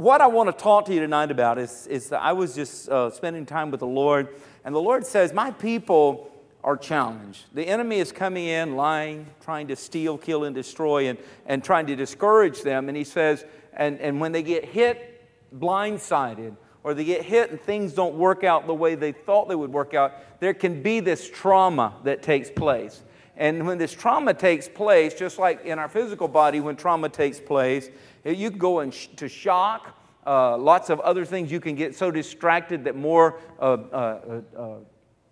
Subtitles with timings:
[0.00, 2.88] what I want to talk to you tonight about is, is that I was just
[2.88, 4.28] uh, spending time with the Lord,
[4.64, 6.30] and the Lord says, My people
[6.64, 7.44] are challenged.
[7.54, 11.86] The enemy is coming in, lying, trying to steal, kill, and destroy, and, and trying
[11.86, 12.88] to discourage them.
[12.88, 15.28] And he says, and, and when they get hit
[15.58, 19.54] blindsided, or they get hit and things don't work out the way they thought they
[19.54, 23.02] would work out, there can be this trauma that takes place.
[23.40, 27.40] And when this trauma takes place, just like in our physical body, when trauma takes
[27.40, 27.88] place,
[28.22, 29.98] you can go into shock.
[30.26, 31.50] Uh, lots of other things.
[31.50, 34.76] You can get so distracted that more, uh, uh, uh, uh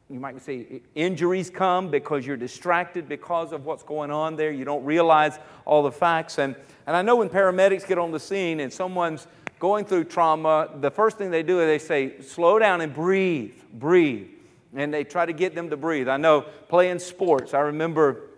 [0.08, 4.50] you might say, injuries come because you're distracted because of what's going on there.
[4.50, 6.38] You don't realize all the facts.
[6.38, 6.56] And,
[6.86, 9.26] and I know when paramedics get on the scene and someone's
[9.58, 13.52] going through trauma, the first thing they do is they say, slow down and breathe,
[13.74, 14.28] breathe.
[14.74, 16.08] And they try to get them to breathe.
[16.08, 18.28] I know playing sports, I remember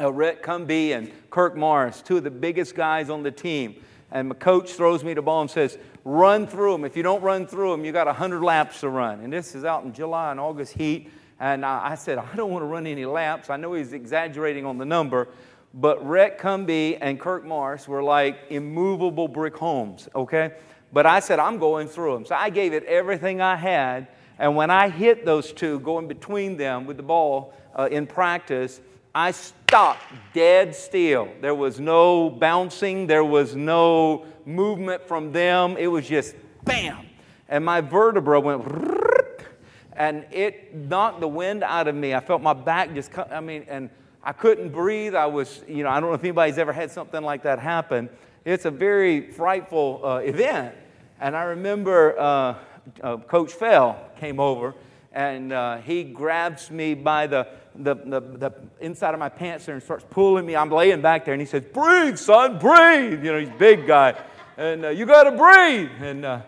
[0.00, 3.82] uh, Rhett Cumbie and Kirk Morris, two of the biggest guys on the team.
[4.12, 6.84] And my coach throws me the ball and says, run through them.
[6.84, 9.20] If you don't run through them, you got 100 laps to run.
[9.20, 11.10] And this is out in July and August heat.
[11.38, 13.50] And I, I said, I don't want to run any laps.
[13.50, 15.28] I know he's exaggerating on the number,
[15.72, 20.52] but Rhett Cumbie and Kirk Morris were like immovable brick homes, okay?
[20.92, 22.24] But I said, I'm going through them.
[22.26, 24.08] So I gave it everything I had.
[24.40, 28.80] And when I hit those two, going between them with the ball uh, in practice,
[29.14, 30.02] I stopped
[30.32, 31.28] dead still.
[31.42, 35.76] There was no bouncing, there was no movement from them.
[35.76, 37.06] It was just bam.
[37.50, 38.64] And my vertebra went,
[39.92, 42.14] and it knocked the wind out of me.
[42.14, 43.90] I felt my back just, come, I mean, and
[44.24, 45.14] I couldn't breathe.
[45.14, 48.08] I was, you know, I don't know if anybody's ever had something like that happen.
[48.46, 50.74] It's a very frightful uh, event.
[51.20, 52.54] And I remember uh,
[53.02, 54.74] uh, Coach Fell came over
[55.12, 59.74] and uh, he grabs me by the, the, the, the, inside of my pants there
[59.74, 60.54] and starts pulling me.
[60.54, 63.24] I'm laying back there and he says, Breathe, son, breathe.
[63.24, 64.14] You know, he's a big guy.
[64.56, 65.90] And uh, you got to breathe.
[66.00, 66.42] And, uh,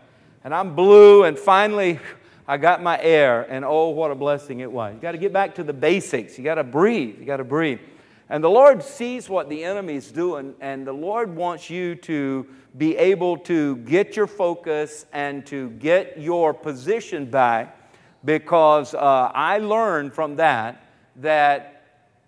[0.44, 1.24] and I'm blue.
[1.24, 1.98] And finally,
[2.46, 3.46] I got my air.
[3.48, 4.94] And oh, what a blessing it was.
[4.94, 6.38] You got to get back to the basics.
[6.38, 7.18] You got to breathe.
[7.18, 7.80] You got to breathe.
[8.28, 12.46] And the Lord sees what the enemy is doing, and the Lord wants you to
[12.76, 17.78] be able to get your focus and to get your position back
[18.24, 21.82] because uh, I learned from that that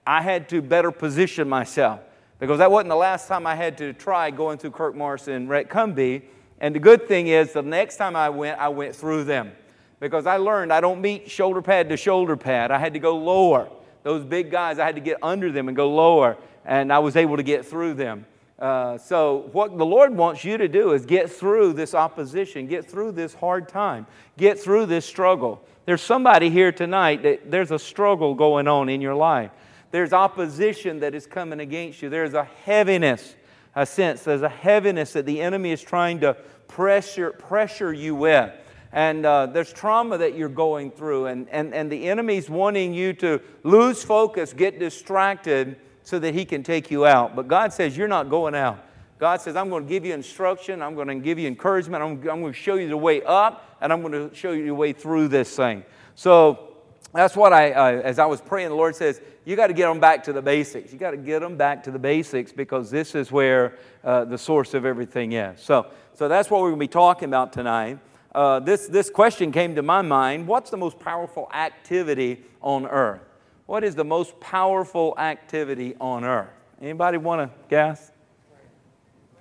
[0.06, 2.00] I had to better position myself
[2.38, 5.49] because that wasn't the last time I had to try going through Kirk Morrison and
[5.49, 6.22] Rhett Cumbie.
[6.61, 9.53] And the good thing is, the next time I went, I went through them
[10.00, 12.71] because I learned I don't meet shoulder pad to shoulder pad.
[12.71, 13.71] I had to go lower
[14.05, 17.17] those big guys, I had to get under them and go lower, and I was
[17.17, 18.27] able to get through them.
[18.59, 22.89] Uh, so, what the Lord wants you to do is get through this opposition, get
[22.89, 24.07] through this hard time,
[24.37, 25.61] get through this struggle.
[25.87, 29.51] There's somebody here tonight that there's a struggle going on in your life.
[29.91, 32.09] There's opposition that is coming against you.
[32.09, 33.35] There's a heaviness,
[33.75, 34.23] a sense.
[34.23, 36.35] There's a heaviness that the enemy is trying to
[36.69, 38.53] pressure, pressure you with
[38.94, 43.12] and uh, there's trauma that you're going through, and, and, and the enemy's wanting you
[43.15, 47.34] to lose focus, get distracted, so that he can take you out.
[47.34, 48.84] But God says, You're not going out.
[49.19, 52.12] God says, I'm going to give you instruction, I'm going to give you encouragement, I'm,
[52.28, 54.75] I'm going to show you the way up, and I'm going to show you the
[54.75, 55.84] way through this thing.
[56.15, 56.71] So,
[57.12, 59.87] that's what I, uh, as I was praying, the Lord says, you got to get
[59.87, 60.93] them back to the basics.
[60.93, 64.38] You got to get them back to the basics because this is where uh, the
[64.38, 65.61] source of everything is.
[65.61, 68.00] So, so that's what we're going to be talking about tonight
[68.34, 73.21] uh, this, this question came to my mind What's the most powerful activity on earth?
[73.67, 76.50] What is the most powerful activity on earth?
[76.81, 78.12] Anybody want to guess?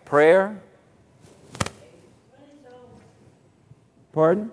[0.05, 0.61] Prayer?
[4.13, 4.51] Pardon?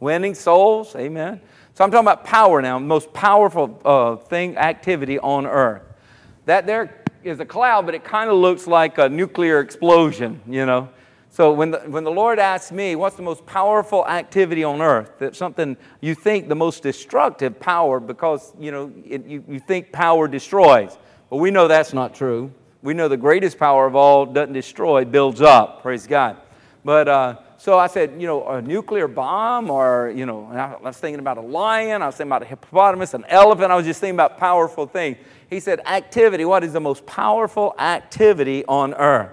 [0.00, 1.40] Winning souls, amen.
[1.74, 5.82] So I'm talking about power now, most powerful uh, thing, activity on earth.
[6.46, 10.66] That there is a cloud, but it kind of looks like a nuclear explosion, you
[10.66, 10.88] know.
[11.34, 15.14] So when the, when the Lord asks me, what's the most powerful activity on earth?
[15.18, 19.90] That's something you think the most destructive power because, you know, it, you, you think
[19.90, 20.96] power destroys.
[21.30, 22.52] But we know that's not true.
[22.82, 25.82] We know the greatest power of all doesn't destroy, builds up.
[25.82, 26.36] Praise God.
[26.84, 30.98] But uh, so I said, you know, a nuclear bomb, or, you know, I was
[30.98, 33.98] thinking about a lion, I was thinking about a hippopotamus, an elephant, I was just
[33.98, 35.16] thinking about powerful things.
[35.50, 39.32] He said, activity, what is the most powerful activity on earth?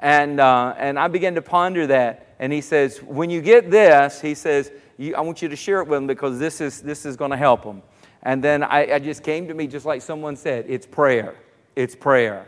[0.00, 2.34] And, uh, and I began to ponder that.
[2.38, 5.88] And he says, when you get this, he says, I want you to share it
[5.88, 7.82] with them because this is, this is going to help them.
[8.22, 11.36] And then I, I just came to me just like someone said, it's prayer.
[11.76, 12.46] It's prayer.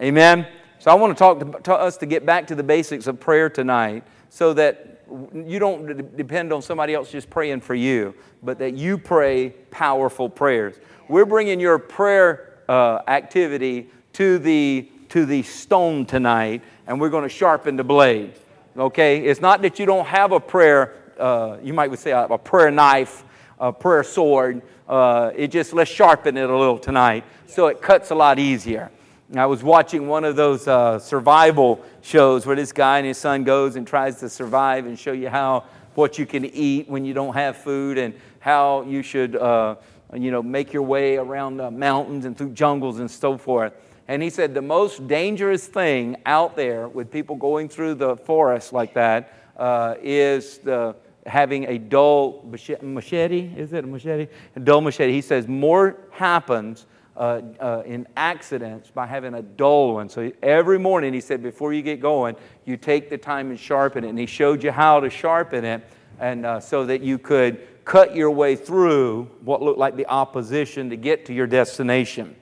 [0.00, 0.46] Amen?
[0.78, 3.20] So I want to talk to, to us to get back to the basics of
[3.20, 5.02] prayer tonight so that
[5.34, 10.28] you don't depend on somebody else just praying for you, but that you pray powerful
[10.28, 10.76] prayers.
[11.08, 17.22] We're bringing your prayer uh, activity to the, to the stone tonight and we're going
[17.22, 18.34] to sharpen the blade.
[18.76, 19.24] Okay?
[19.24, 22.70] It's not that you don't have a prayer, uh, you might say a, a, prayer
[22.70, 23.24] knife,
[23.58, 24.62] a prayer sword.
[24.88, 28.90] Uh, it just, let's sharpen it a little tonight so it cuts a lot easier.
[29.34, 33.42] I was watching one of those uh, survival shows where this guy and his son
[33.42, 35.64] goes and tries to survive and show you how
[35.94, 39.76] what you can eat when you don't have food and how you should uh,
[40.12, 43.72] you know make your way around uh, mountains and through jungles and so forth
[44.08, 48.72] and he said the most dangerous thing out there with people going through the forest
[48.72, 50.94] like that uh, is the
[51.26, 52.44] having a dull
[52.82, 56.86] machete is it a machete a dull machete he says more happens
[57.16, 60.08] uh, uh, in accidents by having a dull one.
[60.08, 62.34] So every morning, he said, before you get going,
[62.64, 64.08] you take the time and sharpen it.
[64.08, 65.84] And he showed you how to sharpen it
[66.18, 70.90] and uh, so that you could cut your way through what looked like the opposition
[70.90, 72.34] to get to your destination.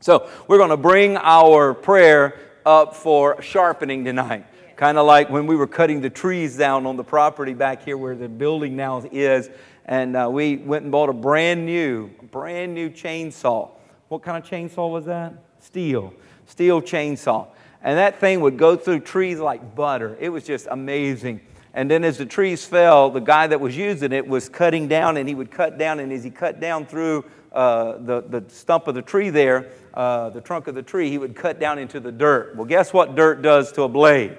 [0.00, 4.46] So we're going to bring our prayer up for sharpening tonight.
[4.76, 7.96] Kind of like when we were cutting the trees down on the property back here
[7.96, 9.50] where the building now is.
[9.84, 13.70] And uh, we went and bought a brand new, brand new chainsaw
[14.08, 15.34] what kind of chainsaw was that?
[15.60, 16.14] Stihl.
[16.48, 17.48] Stihl chainsaw.
[17.82, 20.16] And that thing would go through trees like butter.
[20.18, 21.40] It was just amazing.
[21.74, 25.16] And then as the trees fell, the guy that was using it was cutting down,
[25.18, 26.00] and he would cut down.
[26.00, 30.30] And as he cut down through uh, the, the stump of the tree there, uh,
[30.30, 32.54] the trunk of the tree, he would cut down into the dirt.
[32.54, 34.38] Well, guess what dirt does to a blade?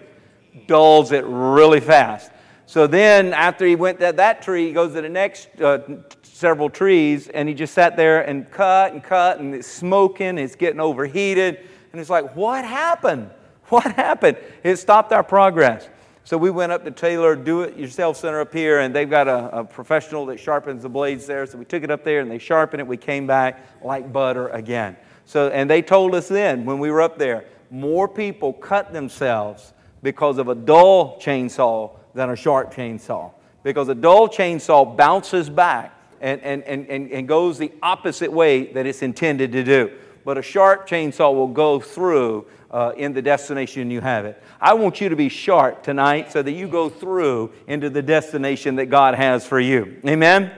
[0.67, 2.31] Dulls it really fast.
[2.65, 5.79] So then, after he went to that tree, he goes to the next uh,
[6.23, 10.55] several trees, and he just sat there and cut and cut, and it's smoking, it's
[10.55, 11.59] getting overheated.
[11.91, 13.29] And it's like, what happened?
[13.67, 14.37] What happened?
[14.63, 15.89] It stopped our progress.
[16.23, 19.27] So we went up to Taylor Do It Yourself Center up here, and they've got
[19.27, 21.45] a, a, professional that sharpens the blades there.
[21.45, 22.87] So we took it up there and they sharpened it.
[22.87, 24.95] We came back like butter again.
[25.29, 29.73] So, and they told us then when we were up there, more people cut themselves
[30.01, 33.31] because of a dull chainsaw than a sharp chainsaw.
[33.61, 38.87] Because a dull chainsaw bounces back and, and, and, and goes the opposite way that
[38.87, 39.91] it's intended to do.
[40.25, 44.41] But a sharp chainsaw will go through uh, in the destination you have it.
[44.59, 48.77] I want you to be sharp tonight so that you go through into the destination
[48.77, 50.01] that God has for you.
[50.07, 50.51] Amen?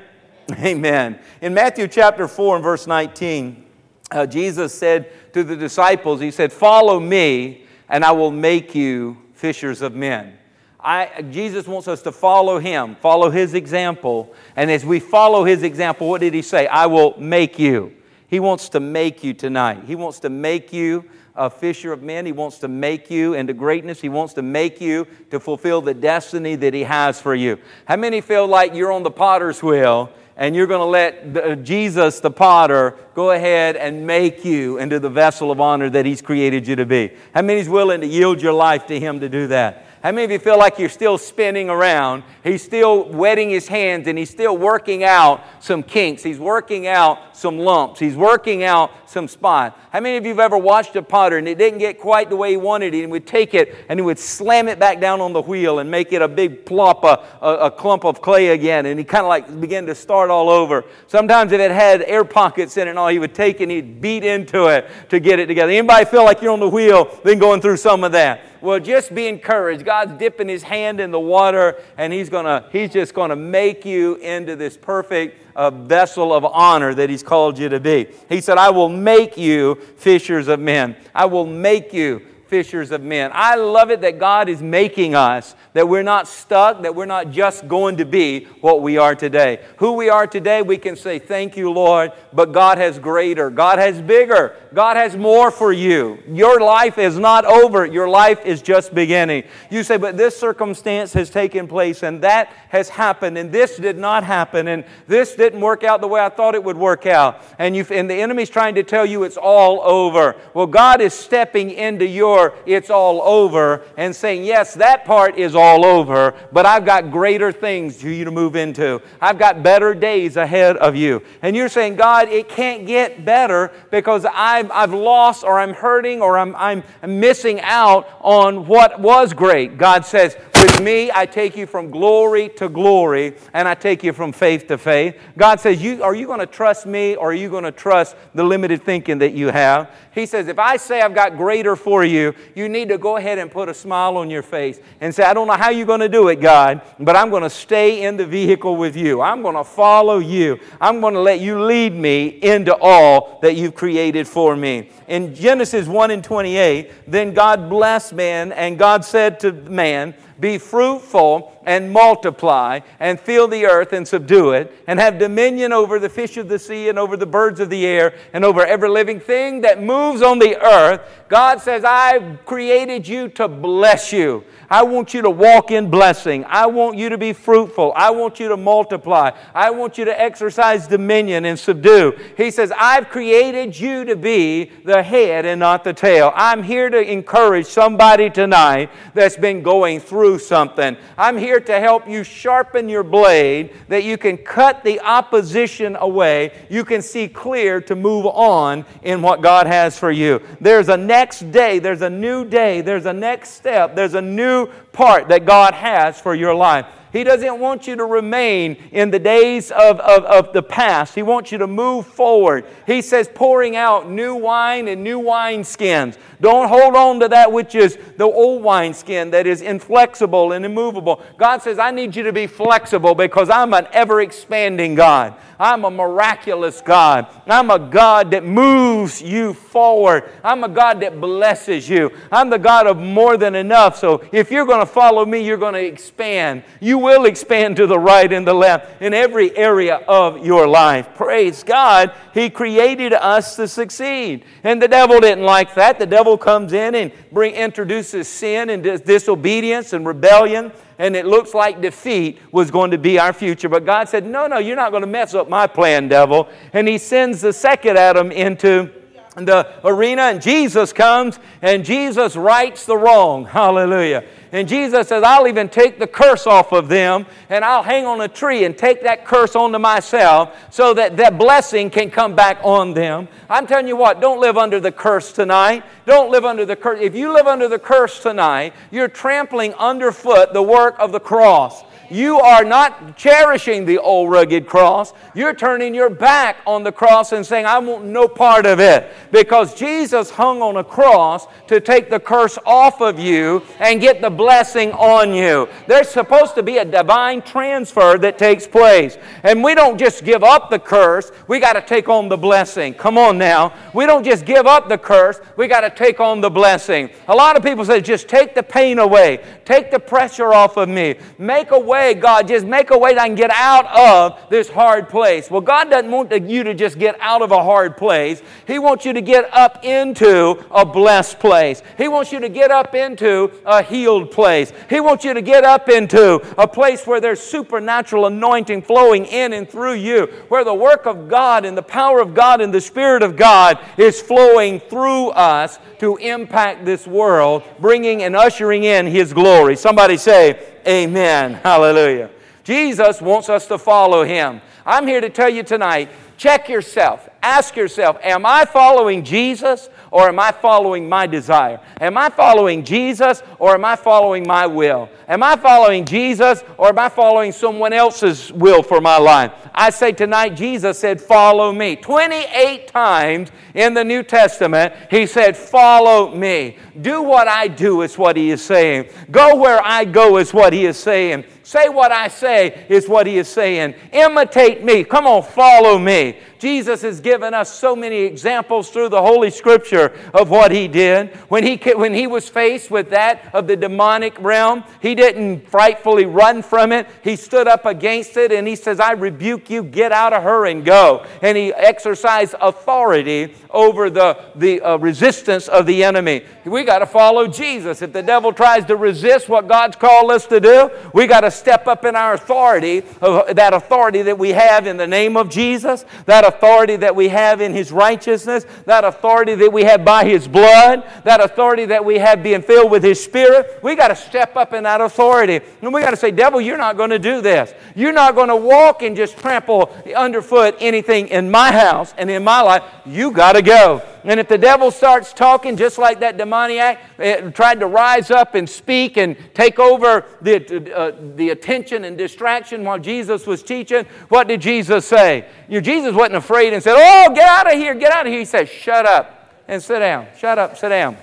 [0.54, 1.20] Amen.
[1.42, 3.66] In Matthew chapter 4 and verse 19,
[4.12, 9.18] uh, Jesus said to the disciples, He said, Follow me, and I will make you
[9.34, 10.38] fishers of men.
[10.84, 14.34] I, Jesus wants us to follow him, follow his example.
[14.56, 16.68] And as we follow his example, what did he say?
[16.68, 17.94] I will make you.
[18.28, 19.84] He wants to make you tonight.
[19.86, 21.06] He wants to make you
[21.36, 22.26] a fisher of men.
[22.26, 24.02] He wants to make you into greatness.
[24.02, 27.60] He wants to make you to fulfill the destiny that he has for you.
[27.86, 31.52] How many feel like you're on the potter's wheel and you're going to let the,
[31.52, 36.06] uh, Jesus, the potter, go ahead and make you into the vessel of honor that
[36.06, 37.12] he's created you to be?
[37.34, 39.86] How many is willing to yield your life to him to do that?
[40.02, 42.24] How many of you feel like you're still spinning around?
[42.44, 46.24] He's still wetting his hands and he's still working out some kinks.
[46.24, 48.00] He's working out some lumps.
[48.00, 49.78] He's working out some spots.
[49.92, 52.36] How many of you have ever watched a potter and it didn't get quite the
[52.36, 53.04] way he wanted it?
[53.04, 55.92] And would take it and he would slam it back down on the wheel and
[55.92, 58.88] make it a big plop, a, a, a clump of clay again.
[58.88, 60.84] And he kind of like began to start all over.
[61.06, 64.02] Sometimes if it had air pockets in it and all, he would take and he'd
[64.02, 65.72] beat into it to get it together.
[65.72, 68.42] Anybody feel like you're on the wheel, then going through some of that?
[68.62, 69.84] Well, just be encouraged.
[69.84, 74.16] God's dipping his hand in the water and he's gonna, he's just gonna make you
[74.16, 78.08] into this perfect uh, vessel of honor that he's called you to be.
[78.30, 80.96] He said, I will make you fishers of men.
[81.14, 83.32] I will make you fishers of men.
[83.34, 87.32] I love it that God is making us, that we're not stuck, that we're not
[87.32, 89.64] just going to be what we are today.
[89.78, 93.80] Who we are today, we can say, Thank you, Lord, but God has greater, God
[93.80, 96.20] has bigger, God has more for you.
[96.28, 99.46] Your life is not over, your life is just beginning.
[99.70, 103.98] You say, But this circumstance has taken place, and that has happened, and this did
[103.98, 107.42] not happen, and this didn't work out the way I thought it would work out.
[107.58, 110.36] And, you and the enemy's trying to tell you it's all over.
[110.54, 115.56] Well, God is stepping into your it's all over and saying, Yes, that part is
[115.56, 119.02] all over, but I've got greater things for you to move into.
[119.20, 121.22] I've got better days ahead of you.
[121.42, 126.22] And you're saying, God, it can't get better because I've, I've lost or I'm hurting
[126.22, 129.78] or I'm, I'm missing out on what was great.
[129.78, 134.14] God says, with me, I take you from glory to glory, and I take you
[134.14, 135.18] from faith to faith.
[135.38, 138.16] God says, you, Are you going to trust me, or are you going to trust
[138.36, 139.96] the limited thinking that you have?
[140.14, 143.40] He says, If I say I've got greater for you, you need to go ahead
[143.40, 146.02] and put a smile on your face and say, I don't know how you're going
[146.02, 149.22] to do it, God, but I'm going to stay in the vehicle with you.
[149.22, 150.60] I'm going to follow you.
[150.80, 154.90] I'm going to let you lead me into all that you've created for me.
[155.08, 160.58] In Genesis 1 and 28, then God blessed man, and God said to man, Be
[160.58, 166.10] fruitful and multiply and fill the earth and subdue it and have dominion over the
[166.10, 169.20] fish of the sea and over the birds of the air and over every living
[169.20, 171.02] thing that moves on the earth.
[171.28, 174.44] God says, I've created you to bless you.
[174.70, 176.46] I want you to walk in blessing.
[176.48, 177.92] I want you to be fruitful.
[177.96, 179.32] I want you to multiply.
[179.54, 182.18] I want you to exercise dominion and subdue.
[182.38, 186.32] He says, I've created you to be the head and not the tail.
[186.36, 190.96] I'm here to encourage somebody tonight that's been going through something.
[191.18, 196.52] I'm here to help you sharpen your blade that you can cut the opposition away.
[196.70, 200.42] You can see clear to move on in what God has for you.
[200.60, 204.68] There's a next day, there's a new day, there's a next step, there's a new
[204.92, 206.86] part that God has for your life.
[207.12, 211.14] He doesn't want you to remain in the days of, of, of, the past.
[211.14, 212.66] He wants you to move forward.
[212.88, 216.18] He says, pouring out new wine and new wineskins.
[216.40, 221.22] Don't hold on to that which is the old wineskin that is inflexible and immovable.
[221.38, 225.36] God says, I need you to be flexible because I'm an ever expanding God.
[225.62, 227.28] I'm a miraculous God.
[227.46, 230.32] I'm a God that moves you forward.
[230.44, 232.10] I'm a God that blesses you.
[232.32, 233.96] I'm the God of more than enough.
[234.00, 236.64] So if you're going to follow me, you're going to expand.
[236.80, 241.14] You will expand to the right and the left in every area of your life.
[241.14, 242.12] Praise God.
[242.34, 244.46] He created us to succeed.
[244.64, 246.00] And the devil didn't like that.
[246.00, 250.72] The devil comes in and bring, introduces sin and disobedience and rebellion
[251.02, 253.68] and it looks like defeat was going to be our future.
[253.68, 256.48] But God said, No, no, you're not going to mess up my plan, devil.
[256.74, 258.92] And He sends the second Adam into
[259.36, 263.46] the arena, and Jesus comes and Jesus rights the wrong.
[263.46, 264.26] Hallelujah.
[264.52, 268.20] And Jesus says, I'll even take the curse off of them and I'll hang on
[268.20, 272.60] a tree and take that curse onto myself so that that blessing can come back
[272.62, 273.30] on them.
[273.50, 275.86] I'm telling you what, don't live under the curse tonight.
[276.06, 277.00] Don't live under the curse.
[277.02, 281.86] If you live under the curse tonight, you're trampling underfoot the work of the cross.
[282.12, 285.14] You are not cherishing the old rugged cross.
[285.34, 289.14] You're turning your back on the cross and saying, I want no part of it.
[289.32, 294.20] Because Jesus hung on a cross to take the curse off of you and get
[294.20, 295.70] the blessing on you.
[295.88, 299.18] There's supposed to be a divine transfer that takes place.
[299.44, 302.94] And we don't just give up the curse, we got to take on the blessing.
[302.94, 303.74] Come on now.
[303.94, 307.10] We don't just give up the curse, we got to take on the blessing.
[307.30, 310.90] A lot of people say, just take the pain away, take the pressure off of
[310.90, 313.86] me, make a way way, God, just make a way that I can get out
[313.88, 315.52] of this hard place.
[315.52, 318.42] Well, God doesn't want you to just get out of a hard place.
[318.66, 321.84] He wants you to get up into a blessed place.
[321.98, 324.74] He wants you to get up into a healed place.
[324.90, 329.54] He wants you to get up into a place where there's supernatural anointing flowing in
[329.54, 332.82] and through you, where the work of God and the power of God and the
[332.82, 339.06] Spirit of God is flowing through us to impact this world, bringing and ushering in
[339.06, 339.76] His glory.
[339.76, 341.54] Somebody say, Amen.
[341.56, 342.30] Hallelujah.
[342.64, 344.62] Jesus wants us to follow him.
[344.86, 346.10] I'm here to tell you tonight
[346.42, 347.30] check yourself.
[347.44, 351.80] Ask yourself, am I following Jesus or am I following my desire?
[352.02, 355.10] Am I following Jesus or am I following my will?
[355.28, 359.54] Am I following Jesus or am I following someone else's will for my life?
[359.74, 361.96] I say tonight, Jesus said, Follow me.
[361.96, 366.78] 28 times in the New Testament, he said, Follow me.
[367.00, 369.10] Do what I do, is what he is saying.
[369.32, 371.46] Go where I go, is what he is saying.
[371.64, 373.96] Say what I say, is what he is saying.
[374.12, 375.06] Imitate me.
[375.06, 376.38] Come on, follow me.
[376.62, 381.36] Jesus has given us so many examples through the Holy Scripture of what he did.
[381.50, 386.28] When he, when he was faced with that of the demonic realm, he didn't frightfully
[386.28, 387.08] run from it.
[387.24, 390.68] He stood up against it and he says, I rebuke you, get out of her
[390.68, 391.26] and go.
[391.42, 396.46] And he exercised authority over the, the uh, resistance of the enemy.
[396.66, 398.04] We got to follow Jesus.
[398.04, 401.50] If the devil tries to resist what God's called us to do, we got to
[401.50, 406.06] step up in our authority, that authority that we have in the name of Jesus,
[406.28, 410.48] that authority that we have in His righteousness, that authority that we have by His
[410.48, 413.80] blood, that authority that we have being filled with His Spirit.
[413.82, 415.62] We got to step up in that authority.
[415.82, 417.74] And we got to say, Devil, you're not going to do this.
[417.96, 422.44] You're not going to walk and just trample underfoot anything in my house and in
[422.44, 422.84] my life.
[423.06, 424.02] You got to go.
[424.24, 428.56] And if the devil starts talking just like that demoniac eh, tried to rise up
[428.56, 434.06] and speak and take over the, uh, the attention and distraction while Jesus was teaching,
[434.30, 435.48] what did Jesus say?
[435.70, 438.40] Jesus wasn't afraid and said, Oh, get out of here, get out of here.
[438.40, 440.28] He said, Shut up and sit down.
[440.38, 441.18] Shut up, sit down.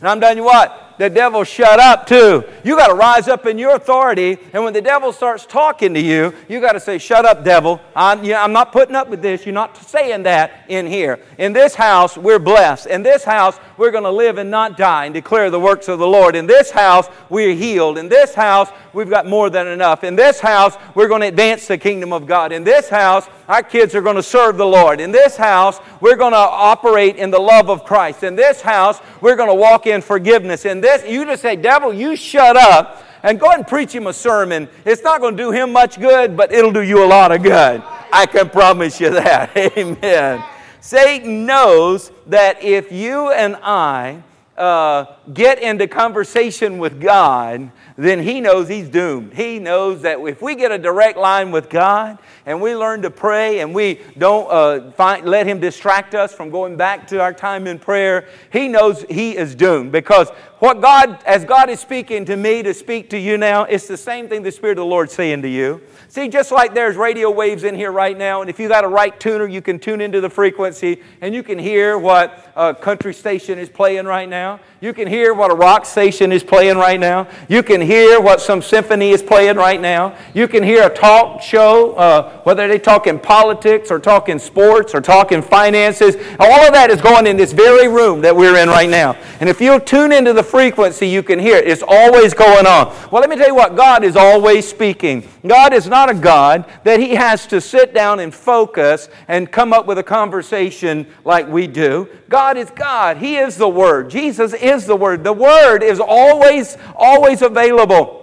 [0.00, 0.93] And I'm telling you what?
[0.98, 2.44] The devil shut up too.
[2.62, 4.38] You got to rise up in your authority.
[4.52, 7.80] And when the devil starts talking to you, you got to say, Shut up, devil.
[7.96, 9.44] I'm, I'm not putting up with this.
[9.44, 11.18] You're not saying that in here.
[11.38, 12.86] In this house, we're blessed.
[12.86, 15.98] In this house, we're going to live and not die and declare the works of
[15.98, 16.36] the Lord.
[16.36, 17.98] In this house, we're healed.
[17.98, 20.04] In this house, we've got more than enough.
[20.04, 22.52] In this house, we're going to advance the kingdom of God.
[22.52, 25.00] In this house, our kids are going to serve the Lord.
[25.00, 28.22] In this house, we're going to operate in the love of Christ.
[28.22, 30.64] In this house, we're going to walk in forgiveness.
[30.64, 34.12] In this, you just say, Devil, you shut up and go and preach him a
[34.12, 34.68] sermon.
[34.84, 37.42] It's not going to do him much good, but it'll do you a lot of
[37.42, 37.82] good.
[38.12, 39.56] I can promise you that.
[39.78, 40.44] Amen.
[40.80, 44.22] Satan knows that if you and I
[44.56, 49.34] uh, get into conversation with God, then he knows he's doomed.
[49.34, 53.10] He knows that if we get a direct line with God and we learn to
[53.10, 57.32] pray and we don't uh, find, let him distract us from going back to our
[57.32, 59.90] time in prayer, he knows he is doomed.
[59.90, 60.30] Because
[60.64, 63.98] what God, as God is speaking to me to speak to you now, it's the
[63.98, 65.82] same thing the Spirit of the Lord saying to you.
[66.08, 68.88] See, just like there's radio waves in here right now, and if you got a
[68.88, 73.12] right tuner, you can tune into the frequency and you can hear what a country
[73.12, 74.60] station is playing right now.
[74.80, 77.26] You can hear what a rock station is playing right now.
[77.48, 80.16] You can hear what some symphony is playing right now.
[80.34, 84.38] You can hear a talk show, uh, whether they talk in politics or talk in
[84.38, 86.16] sports or talking finances.
[86.38, 89.16] All of that is going in this very room that we're in right now.
[89.40, 91.66] And if you'll tune into the frequency, you can hear it.
[91.66, 92.86] It's always going on.
[93.10, 95.28] Well, let me tell you what God is always speaking.
[95.44, 99.72] God is not a God that He has to sit down and focus and come
[99.72, 102.08] up with a conversation like we do.
[102.28, 103.16] God is God.
[103.16, 104.10] He is the Word.
[104.10, 105.24] Jesus is the Word.
[105.24, 108.20] The Word is always, always available.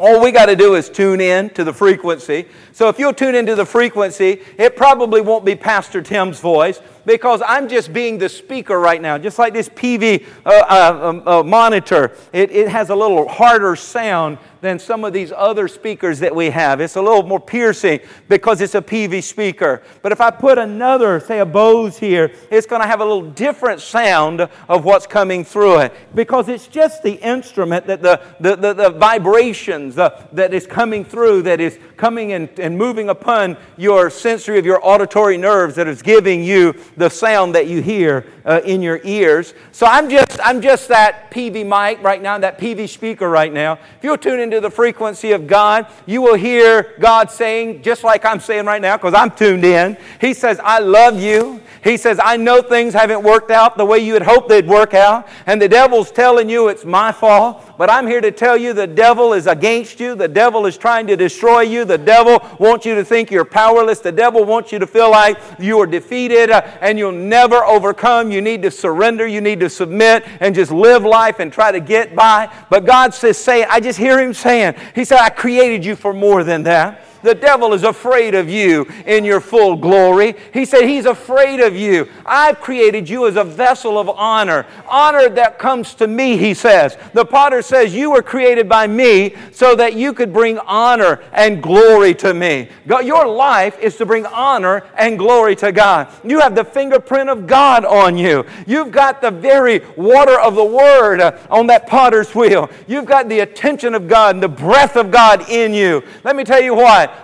[0.00, 2.46] All we got to do is tune in to the frequency.
[2.72, 7.40] So if you'll tune into the frequency, it probably won't be Pastor Tim's voice because
[7.46, 9.16] I'm just being the speaker right now.
[9.16, 13.74] Just like this PV uh, uh, um, uh, monitor, it, it has a little harder
[13.76, 16.80] sound than some of these other speakers that we have.
[16.80, 19.82] It's a little more piercing because it's a PV speaker.
[20.02, 23.30] But if I put another, say a Bose here, it's going to have a little
[23.30, 28.56] different sound of what's coming through it because it's just the instrument that the, the,
[28.56, 33.56] the, the vibrations uh, that is coming through, that is coming and, and moving upon
[33.76, 38.26] your sensory of your auditory nerves that is giving you the sound that you hear
[38.44, 39.54] uh, in your ears.
[39.72, 43.74] So I'm just, I'm just that PV mic right now, that PV speaker right now.
[43.74, 48.24] If you'll tune into the frequency of God, you will hear God saying, just like
[48.24, 49.96] I'm saying right now, because I'm tuned in.
[50.20, 51.60] He says, I love you.
[51.84, 54.94] He says, I know things haven't worked out the way you had hoped they'd work
[54.94, 55.28] out.
[55.46, 57.64] And the devil's telling you it's my fault.
[57.78, 60.14] But I'm here to tell you the devil is against you.
[60.14, 61.84] The devil is trying to destroy you.
[61.84, 64.00] The devil wants you to think you're powerless.
[64.00, 68.30] The devil wants you to feel like you are defeated uh, and you'll never overcome.
[68.30, 69.26] You need to surrender.
[69.26, 72.52] You need to submit and just live life and try to get by.
[72.70, 76.12] But God says, say, I just hear him saying, He said, I created you for
[76.12, 77.04] more than that.
[77.22, 80.34] The devil is afraid of you in your full glory.
[80.52, 82.08] He said, He's afraid of you.
[82.24, 84.66] I've created you as a vessel of honor.
[84.88, 86.96] Honor that comes to me, he says.
[87.12, 91.62] The potter says, You were created by me so that you could bring honor and
[91.62, 92.68] glory to me.
[92.86, 96.12] your life is to bring honor and glory to God.
[96.24, 98.44] You have the fingerprint of God on you.
[98.66, 102.70] You've got the very water of the Word on that potter's wheel.
[102.86, 106.02] You've got the attention of God and the breath of God in you.
[106.24, 106.74] Let me tell you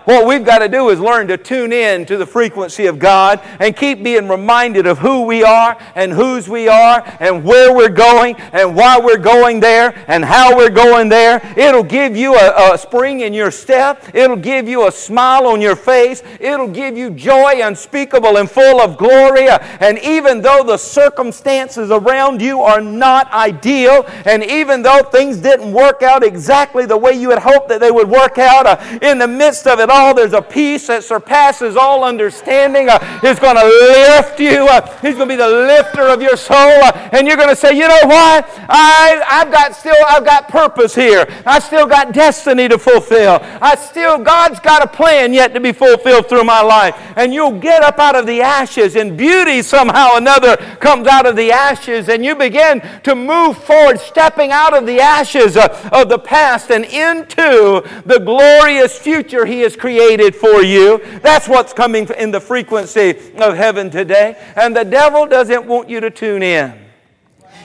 [0.04, 3.40] what we've got to do is learn to tune in to the frequency of God
[3.60, 7.88] and keep being reminded of who we are and whose we are and where we're
[7.88, 11.40] going and why we're going there and how we're going there.
[11.56, 14.14] It'll give you a, a spring in your step.
[14.14, 16.22] It'll give you a smile on your face.
[16.40, 19.48] It'll give you joy unspeakable and full of glory.
[19.48, 25.72] And even though the circumstances around you are not ideal, and even though things didn't
[25.72, 29.18] work out exactly the way you had hoped that they would work out, uh, in
[29.18, 32.88] the midst of of it all, there's a peace that surpasses all understanding.
[32.88, 34.66] Uh, he's going to lift you.
[34.66, 36.56] Uh, he's going to be the lifter of your soul.
[36.56, 38.48] Uh, and you're going to say, you know what?
[38.68, 41.26] I, I've got still, I've got purpose here.
[41.44, 43.40] I still got destiny to fulfill.
[43.42, 46.96] I still, God's got a plan yet to be fulfilled through my life.
[47.16, 51.34] And you'll get up out of the ashes and beauty somehow another comes out of
[51.34, 56.08] the ashes and you begin to move forward, stepping out of the ashes uh, of
[56.08, 60.98] the past and into the glorious future He has created for you.
[61.20, 64.36] That's what's coming in the frequency of heaven today.
[64.54, 66.80] And the devil doesn't want you to tune in.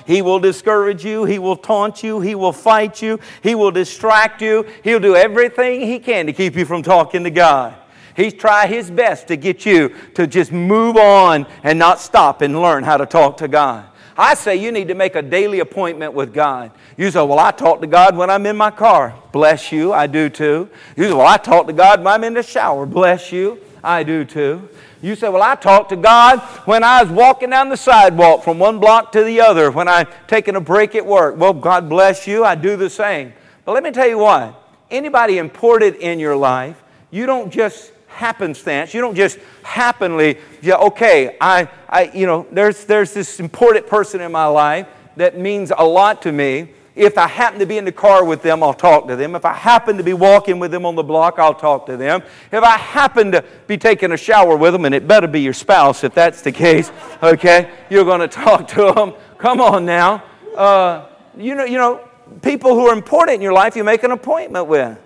[0.07, 1.25] He will discourage you.
[1.25, 2.19] He will taunt you.
[2.19, 3.19] He will fight you.
[3.43, 4.65] He will distract you.
[4.83, 7.75] He'll do everything he can to keep you from talking to God.
[8.15, 12.59] He's tried his best to get you to just move on and not stop and
[12.59, 13.85] learn how to talk to God.
[14.19, 16.71] I say you need to make a daily appointment with God.
[16.97, 19.15] You say, Well, I talk to God when I'm in my car.
[19.31, 20.69] Bless you, I do too.
[20.97, 22.85] You say, Well, I talk to God when I'm in the shower.
[22.85, 24.67] Bless you, I do too.
[25.01, 28.59] You say, Well, I talk to God when I was walking down the sidewalk from
[28.59, 31.37] one block to the other, when I'm taking a break at work.
[31.37, 33.31] Well, God bless you, I do the same.
[33.63, 38.93] But let me tell you what anybody important in your life, you don't just happenstance.
[38.93, 44.21] You don't just happenly, yeah, okay, I, I, you know, there's, there's this important person
[44.21, 46.73] in my life that means a lot to me.
[46.95, 49.33] If I happen to be in the car with them, I'll talk to them.
[49.35, 52.21] If I happen to be walking with them on the block, I'll talk to them.
[52.51, 55.53] If I happen to be taking a shower with them, and it better be your
[55.53, 56.91] spouse if that's the case,
[57.23, 59.13] okay, you're going to talk to them.
[59.37, 60.23] Come on now.
[60.57, 62.05] Uh, you, know, you know,
[62.41, 64.97] people who are important in your life, you make an appointment with.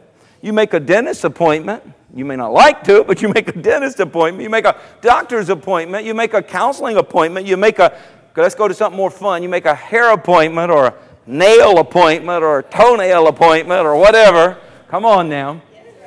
[0.41, 1.83] You make a dentist appointment.
[2.15, 5.49] You may not like to, but you make a dentist appointment, you make a doctor's
[5.49, 7.97] appointment, you make a counseling appointment, you make a,
[8.35, 10.95] let's go to something more fun, you make a hair appointment or a
[11.25, 14.59] nail appointment or a toenail appointment or whatever.
[14.89, 15.61] Come on now.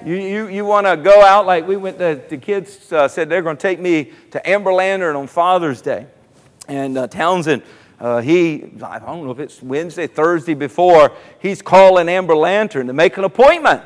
[0.05, 3.29] You, you, you want to go out like we went, the, the kids uh, said
[3.29, 6.07] they're going to take me to Amber Lantern on Father's Day.
[6.69, 7.63] And uh, Townsend,
[7.99, 12.93] uh, he, I don't know if it's Wednesday, Thursday before, he's calling Amber Lantern to
[12.93, 13.83] make an appointment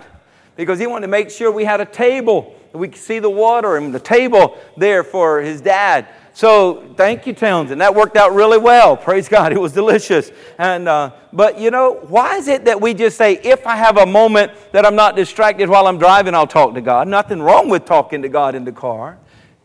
[0.60, 3.76] because he wanted to make sure we had a table we could see the water
[3.76, 6.06] and the table there for his dad.
[6.32, 7.80] So thank you, Townsend.
[7.80, 8.96] That worked out really well.
[8.96, 9.52] Praise God.
[9.60, 10.30] It was delicious.
[10.58, 13.96] And uh, but you know, why is it that we just say, if I have
[13.96, 17.08] a moment that I'm not distracted while I'm driving, I'll talk to God.
[17.08, 19.18] Nothing wrong with talking to God in the car.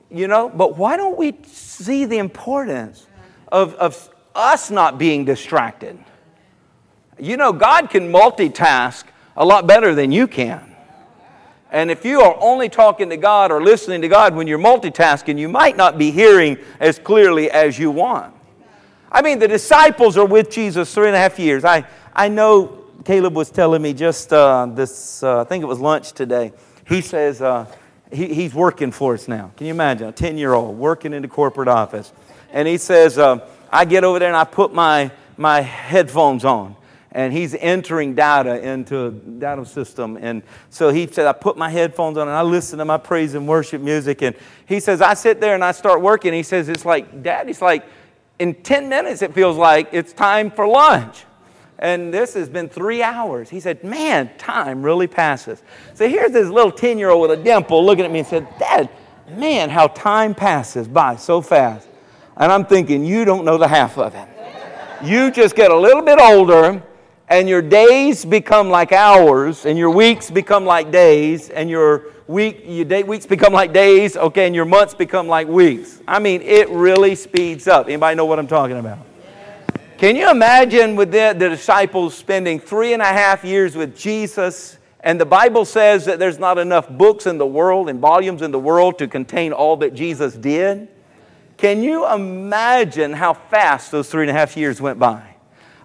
[0.10, 3.05] You know, but why don't we see the importance
[3.51, 5.97] of, of us not being distracted?
[7.19, 9.05] You know, God can multitask
[9.38, 10.74] a lot better than you can.
[11.71, 15.38] And if you are only talking to God or listening to God when you're multitasking,
[15.38, 18.34] you might not be hearing as clearly as you want.
[19.12, 21.65] I mean, the disciples are with Jesus three and a half years.
[21.65, 25.80] I, I know Caleb was telling me just uh, this, uh, I think it was
[25.80, 26.54] lunch today.
[26.88, 27.65] He says uh,
[28.12, 29.51] he, he's working for us now.
[29.58, 30.08] Can you imagine?
[30.08, 32.13] A 10 year old working in the corporate office.
[32.51, 36.75] And he says, uh, I get over there and I put my, my headphones on
[37.15, 40.17] and he's entering data into a data system.
[40.19, 43.36] And so he said, I put my headphones on and I listen to my praise
[43.36, 44.21] and worship music.
[44.21, 46.34] And he says, I sit there and I start working.
[46.34, 47.86] He says, It's like, Dad, it's like
[48.38, 51.23] in 10 minutes, it feels like it's time for lunch.
[51.80, 53.49] And this has been three hours.
[53.49, 55.63] He said, Man, time really passes.
[55.93, 58.45] So here's this little 10 year old with a dimple looking at me and said,
[58.60, 58.89] Dad,
[59.30, 61.88] man, how time passes by so fast.
[62.36, 64.28] And I'm thinking, You don't know the half of it.
[65.01, 66.84] You just get a little bit older
[67.29, 72.63] and your days become like hours, and your weeks become like days, and your week
[72.65, 76.01] your day, weeks become like days, okay, and your months become like weeks.
[76.07, 77.88] I mean, it really speeds up.
[77.88, 78.99] Anybody know what I'm talking about?
[79.97, 84.77] Can you imagine with the, the disciples spending three and a half years with Jesus?
[84.99, 88.51] And the Bible says that there's not enough books in the world and volumes in
[88.51, 90.89] the world to contain all that Jesus did.
[91.57, 95.35] Can you imagine how fast those three and a half years went by?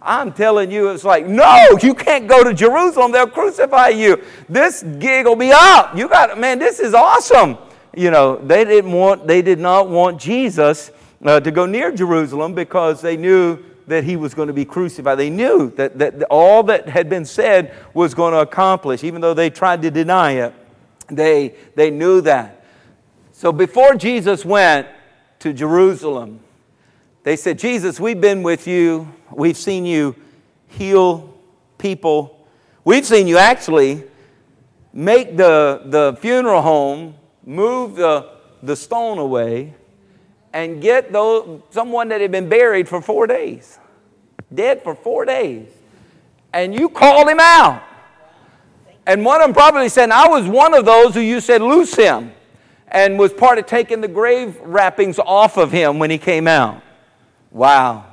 [0.02, 3.12] I'm telling you, it's like, no, you can't go to Jerusalem.
[3.12, 4.22] They'll crucify you.
[4.48, 5.96] This gig will be up.
[5.96, 7.58] You got, man, this is awesome.
[7.94, 10.90] You know, they didn't want, they did not want Jesus
[11.24, 13.58] uh, to go near Jerusalem because they knew
[13.88, 15.18] that he was going to be crucified.
[15.18, 19.34] They knew that, that all that had been said was going to accomplish, even though
[19.34, 20.54] they tried to deny it.
[21.08, 22.64] They, they knew that.
[23.32, 24.86] So before Jesus went
[25.40, 26.40] to Jerusalem,
[27.22, 29.12] they said, Jesus, we've been with you.
[29.30, 30.16] We've seen you
[30.68, 31.34] heal
[31.78, 32.46] people.
[32.84, 34.04] We've seen you actually
[34.92, 38.30] make the, the funeral home, move the,
[38.62, 39.74] the stone away,
[40.52, 43.78] and get those, someone that had been buried for four days,
[44.52, 45.68] dead for four days.
[46.52, 47.82] And you called him out.
[49.06, 51.94] And one of them probably said, I was one of those who you said, loose
[51.94, 52.32] him,
[52.88, 56.82] and was part of taking the grave wrappings off of him when he came out.
[57.50, 58.06] Wow.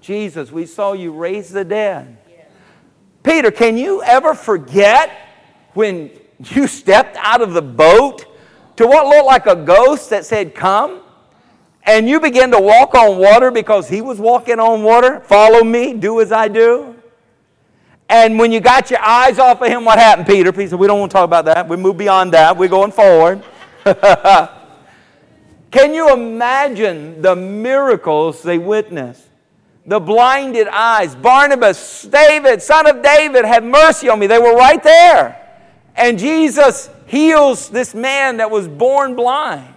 [0.00, 2.18] Jesus, we saw you raise the dead.
[3.22, 5.10] Peter, can you ever forget
[5.74, 6.10] when
[6.44, 8.26] you stepped out of the boat
[8.76, 11.00] to what looked like a ghost that said, Come?
[11.84, 15.20] And you began to walk on water because he was walking on water?
[15.20, 16.94] Follow me, do as I do.
[18.08, 20.52] And when you got your eyes off of him, what happened, Peter?
[20.52, 21.68] Peter said, We don't want to talk about that.
[21.68, 22.56] We move beyond that.
[22.56, 23.42] We're going forward.
[25.72, 29.26] Can you imagine the miracles they witnessed?
[29.86, 31.16] The blinded eyes.
[31.16, 34.28] Barnabas, David, son of David, have mercy on me.
[34.28, 35.38] They were right there.
[35.96, 39.74] And Jesus heals this man that was born blind.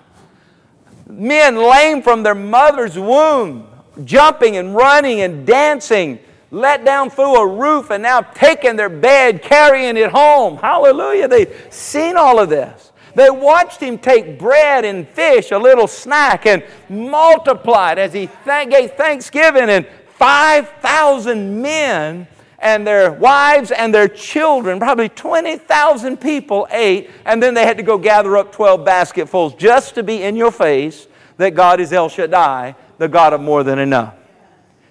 [1.08, 3.67] Men lame from their mother's womb.
[4.03, 6.19] jumping and running and dancing,
[6.51, 10.58] let down through a roof and now taking their bed, carrying it home.
[10.58, 11.29] Hallelujah.
[11.29, 12.91] They've seen all of this.
[13.15, 18.30] They watched him take bread and fish, a little snack, and multiply it as he
[18.45, 19.69] gave thanksgiving.
[19.69, 22.28] And 5,000 men
[22.60, 27.84] and their wives and their children, probably 20,000 people ate, and then they had to
[27.84, 32.10] go gather up 12 basketfuls just to be in your face that God is El
[32.10, 34.15] Shaddai, the God of more than enough.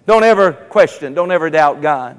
[0.06, 2.18] Don't ever question, don't ever doubt God.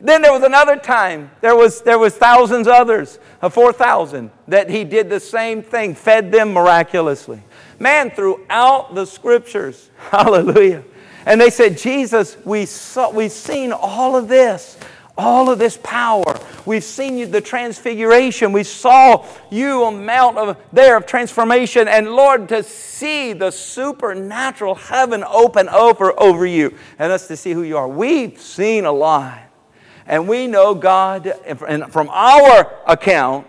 [0.00, 4.84] Then there was another time, there was, there was thousands others, uh, 4,000, that he
[4.84, 7.42] did the same thing, fed them miraculously.
[7.78, 10.84] Man, throughout the scriptures, hallelujah.
[11.26, 14.78] And they said, Jesus, we saw, we've seen all of this
[15.16, 16.38] all of this power.
[16.66, 18.52] We've seen you, the transfiguration.
[18.52, 21.86] We saw you on Mount of, there of transformation.
[21.86, 27.52] And Lord, to see the supernatural heaven open over, over you and us to see
[27.52, 27.88] who you are.
[27.88, 29.43] We've seen a lot.
[30.06, 33.46] And we know, God, and from our account,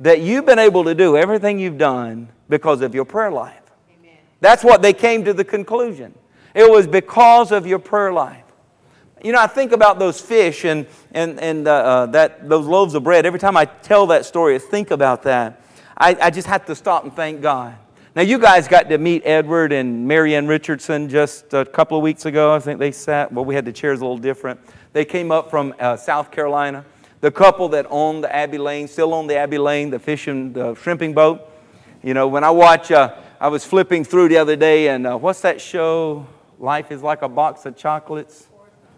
[0.00, 3.62] that you've been able to do everything you've done because of your prayer life.
[4.00, 4.16] Amen.
[4.40, 6.12] That's what they came to the conclusion.
[6.54, 8.44] It was because of your prayer life.
[9.22, 12.94] You know, I think about those fish and, and, and uh, uh, that, those loaves
[12.94, 13.24] of bread.
[13.24, 15.62] Every time I tell that story, I think about that.
[15.96, 17.76] I, I just have to stop and thank God.
[18.16, 22.26] Now, you guys got to meet Edward and Marianne Richardson just a couple of weeks
[22.26, 22.52] ago.
[22.52, 24.60] I think they sat, well, we had the chairs a little different.
[24.92, 26.84] They came up from uh, South Carolina.
[27.22, 30.74] The couple that owned the Abbey Lane, still own the Abbey Lane, the fishing, the
[30.74, 31.48] shrimping boat.
[32.02, 35.16] You know, when I watch, uh, I was flipping through the other day, and uh,
[35.16, 36.26] what's that show?
[36.58, 38.48] Life is like a box of chocolates.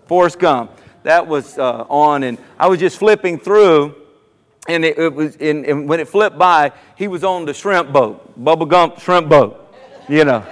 [0.07, 0.73] Forrest Gump.
[1.05, 3.95] That was uh, on, and I was just flipping through,
[4.67, 7.93] and it, it was, and, and, when it flipped by, he was on the shrimp
[7.93, 9.73] boat, Bubba Gump shrimp boat,
[10.09, 10.45] you know,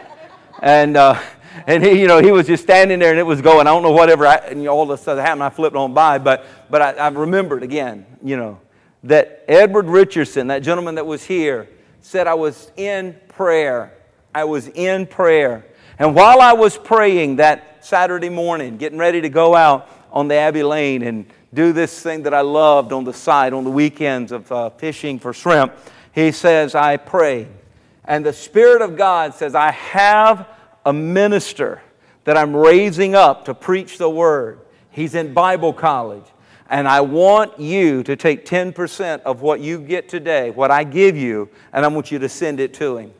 [0.62, 1.18] and uh,
[1.66, 3.66] and he, you know, he was just standing there, and it was going.
[3.66, 5.42] I don't know whatever, I, and all this happened.
[5.42, 8.60] I flipped on by, but but I, I remembered again, you know,
[9.04, 11.68] that Edward Richardson, that gentleman that was here,
[12.00, 13.92] said I was in prayer.
[14.34, 15.66] I was in prayer,
[15.98, 20.34] and while I was praying that Saturday morning, getting ready to go out on the
[20.34, 24.32] Abbey Lane and do this thing that I loved on the side on the weekends
[24.32, 25.74] of uh, fishing for shrimp.
[26.14, 27.48] He says, I pray.
[28.04, 30.46] And the Spirit of God says, I have
[30.84, 31.82] a minister
[32.24, 34.60] that I'm raising up to preach the word.
[34.90, 36.24] He's in Bible college.
[36.70, 41.16] And I want you to take 10% of what you get today, what I give
[41.16, 43.12] you, and I want you to send it to him.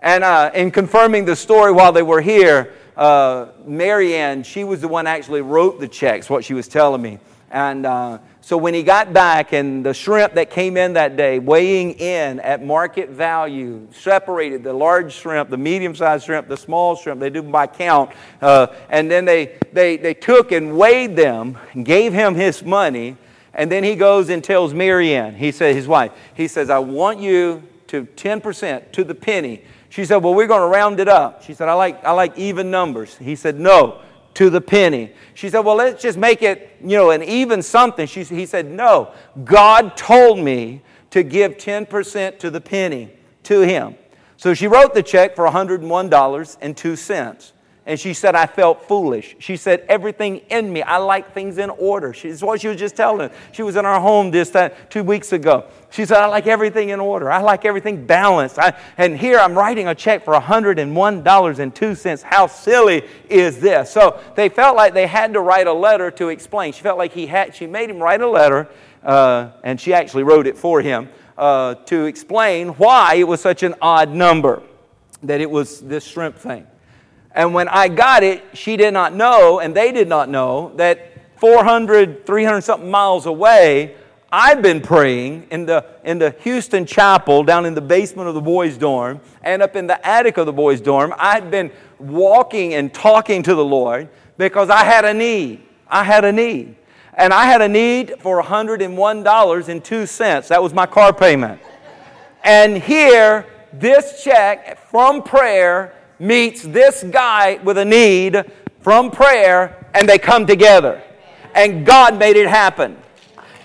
[0.00, 4.88] And uh, in confirming the story while they were here, uh, Marianne, she was the
[4.88, 7.18] one actually wrote the checks, what she was telling me.
[7.50, 8.18] And uh,
[8.48, 12.40] so when he got back and the shrimp that came in that day, weighing in
[12.40, 17.28] at market value, separated the large shrimp, the medium sized shrimp, the small shrimp, they
[17.28, 18.10] do by count.
[18.40, 23.18] Uh, and then they, they, they took and weighed them, gave him his money.
[23.52, 27.20] And then he goes and tells Marianne, he said, his wife, he says, I want
[27.20, 31.42] you to 10% to the penny she said, Well, we're going to round it up.
[31.42, 33.16] She said, I like, I like even numbers.
[33.16, 34.00] He said, No,
[34.38, 35.12] to the penny.
[35.34, 38.06] She said, Well, let's just make it, you know, an even something.
[38.06, 43.10] She, he said, No, God told me to give 10% to the penny
[43.42, 43.96] to him.
[44.36, 47.52] So she wrote the check for $101.02.
[47.88, 49.34] And she said, I felt foolish.
[49.38, 52.12] She said, everything in me, I like things in order.
[52.12, 53.30] She's what she was just telling.
[53.50, 55.64] She was in our home this uh, two weeks ago.
[55.88, 57.32] She said, I like everything in order.
[57.32, 58.58] I like everything balanced.
[58.58, 62.22] I, and here I'm writing a check for $101.02.
[62.24, 63.90] How silly is this?
[63.90, 66.74] So they felt like they had to write a letter to explain.
[66.74, 68.68] She felt like he had, she made him write a letter,
[69.02, 73.62] uh, and she actually wrote it for him uh, to explain why it was such
[73.62, 74.62] an odd number,
[75.22, 76.66] that it was this shrimp thing.
[77.38, 81.12] And when I got it, she did not know, and they did not know, that
[81.36, 83.94] 400, 300 something miles away,
[84.32, 88.40] I've been praying in the, in the Houston chapel down in the basement of the
[88.40, 91.14] boys' dorm and up in the attic of the boys' dorm.
[91.16, 91.70] I'd been
[92.00, 95.62] walking and talking to the Lord because I had a need.
[95.86, 96.74] I had a need.
[97.14, 100.48] And I had a need for $101.02.
[100.48, 101.60] That was my car payment.
[102.42, 108.44] And here, this check from prayer meets this guy with a need
[108.80, 111.02] from prayer, and they come together.
[111.54, 112.96] And God made it happen.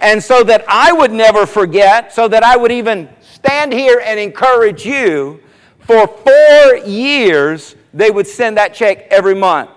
[0.01, 4.19] And so that I would never forget, so that I would even stand here and
[4.19, 5.41] encourage you,
[5.79, 9.69] for four years, they would send that check every month.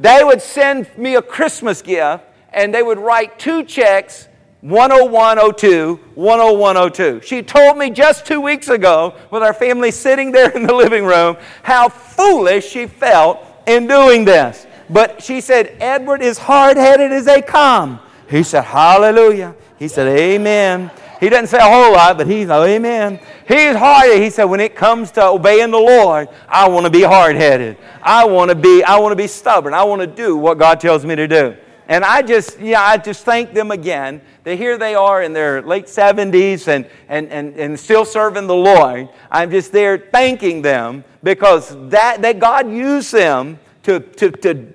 [0.00, 4.28] They would send me a Christmas gift, and they would write two checks
[4.64, 7.20] 10102, 10102.
[7.22, 11.04] She told me just two weeks ago, with our family sitting there in the living
[11.04, 14.66] room, how foolish she felt in doing this.
[14.88, 18.00] But she said, Edward is hard headed as they come.
[18.28, 19.54] He said, Hallelujah.
[19.78, 20.90] He said, Amen.
[21.20, 23.18] He doesn't say a whole lot, but he's, oh, amen.
[23.46, 24.20] He's hard.
[24.20, 27.78] He said, when it comes to obeying the Lord, I want to be hard headed.
[28.02, 29.72] I want to be, I want to be stubborn.
[29.72, 31.56] I want to do what God tells me to do.
[31.88, 35.60] And I just, yeah, I just thank them again that here they are in their
[35.62, 39.08] late 70s and, and, and, and still serving the Lord.
[39.30, 44.72] I'm just there thanking them because that, that God used them to, to, to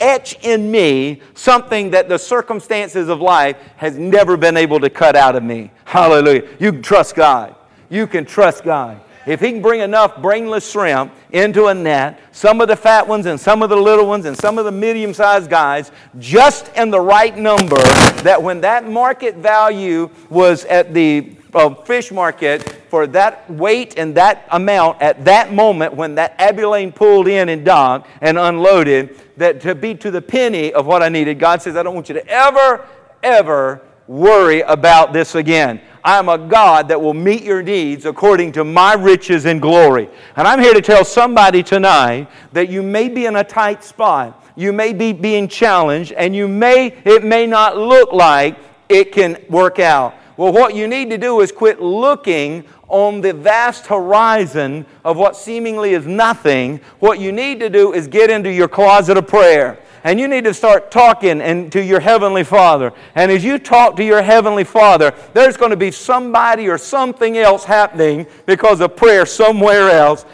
[0.00, 5.16] etch in me something that the circumstances of life has never been able to cut
[5.16, 5.70] out of me.
[5.84, 6.48] Hallelujah.
[6.58, 7.54] You can trust God.
[7.88, 9.00] You can trust God.
[9.24, 13.26] If he can bring enough brainless shrimp into a net, some of the fat ones
[13.26, 16.90] and some of the little ones and some of the medium sized guys, just in
[16.90, 17.80] the right number,
[18.22, 24.14] that when that market value was at the uh, fish market for that weight and
[24.16, 29.60] that amount at that moment when that Abilene pulled in and docked and unloaded, that
[29.60, 32.14] to be to the penny of what I needed, God says, I don't want you
[32.14, 32.86] to ever,
[33.22, 35.80] ever worry about this again.
[36.04, 40.08] I'm a God that will meet your needs according to my riches and glory.
[40.36, 44.44] And I'm here to tell somebody tonight that you may be in a tight spot.
[44.56, 49.38] You may be being challenged and you may it may not look like it can
[49.48, 50.14] work out.
[50.36, 55.36] Well, what you need to do is quit looking on the vast horizon of what
[55.36, 56.80] seemingly is nothing.
[56.98, 60.44] What you need to do is get into your closet of prayer and you need
[60.44, 62.92] to start talking and to your heavenly Father.
[63.14, 67.38] And as you talk to your heavenly Father, there's going to be somebody or something
[67.38, 70.24] else happening because of prayer somewhere else.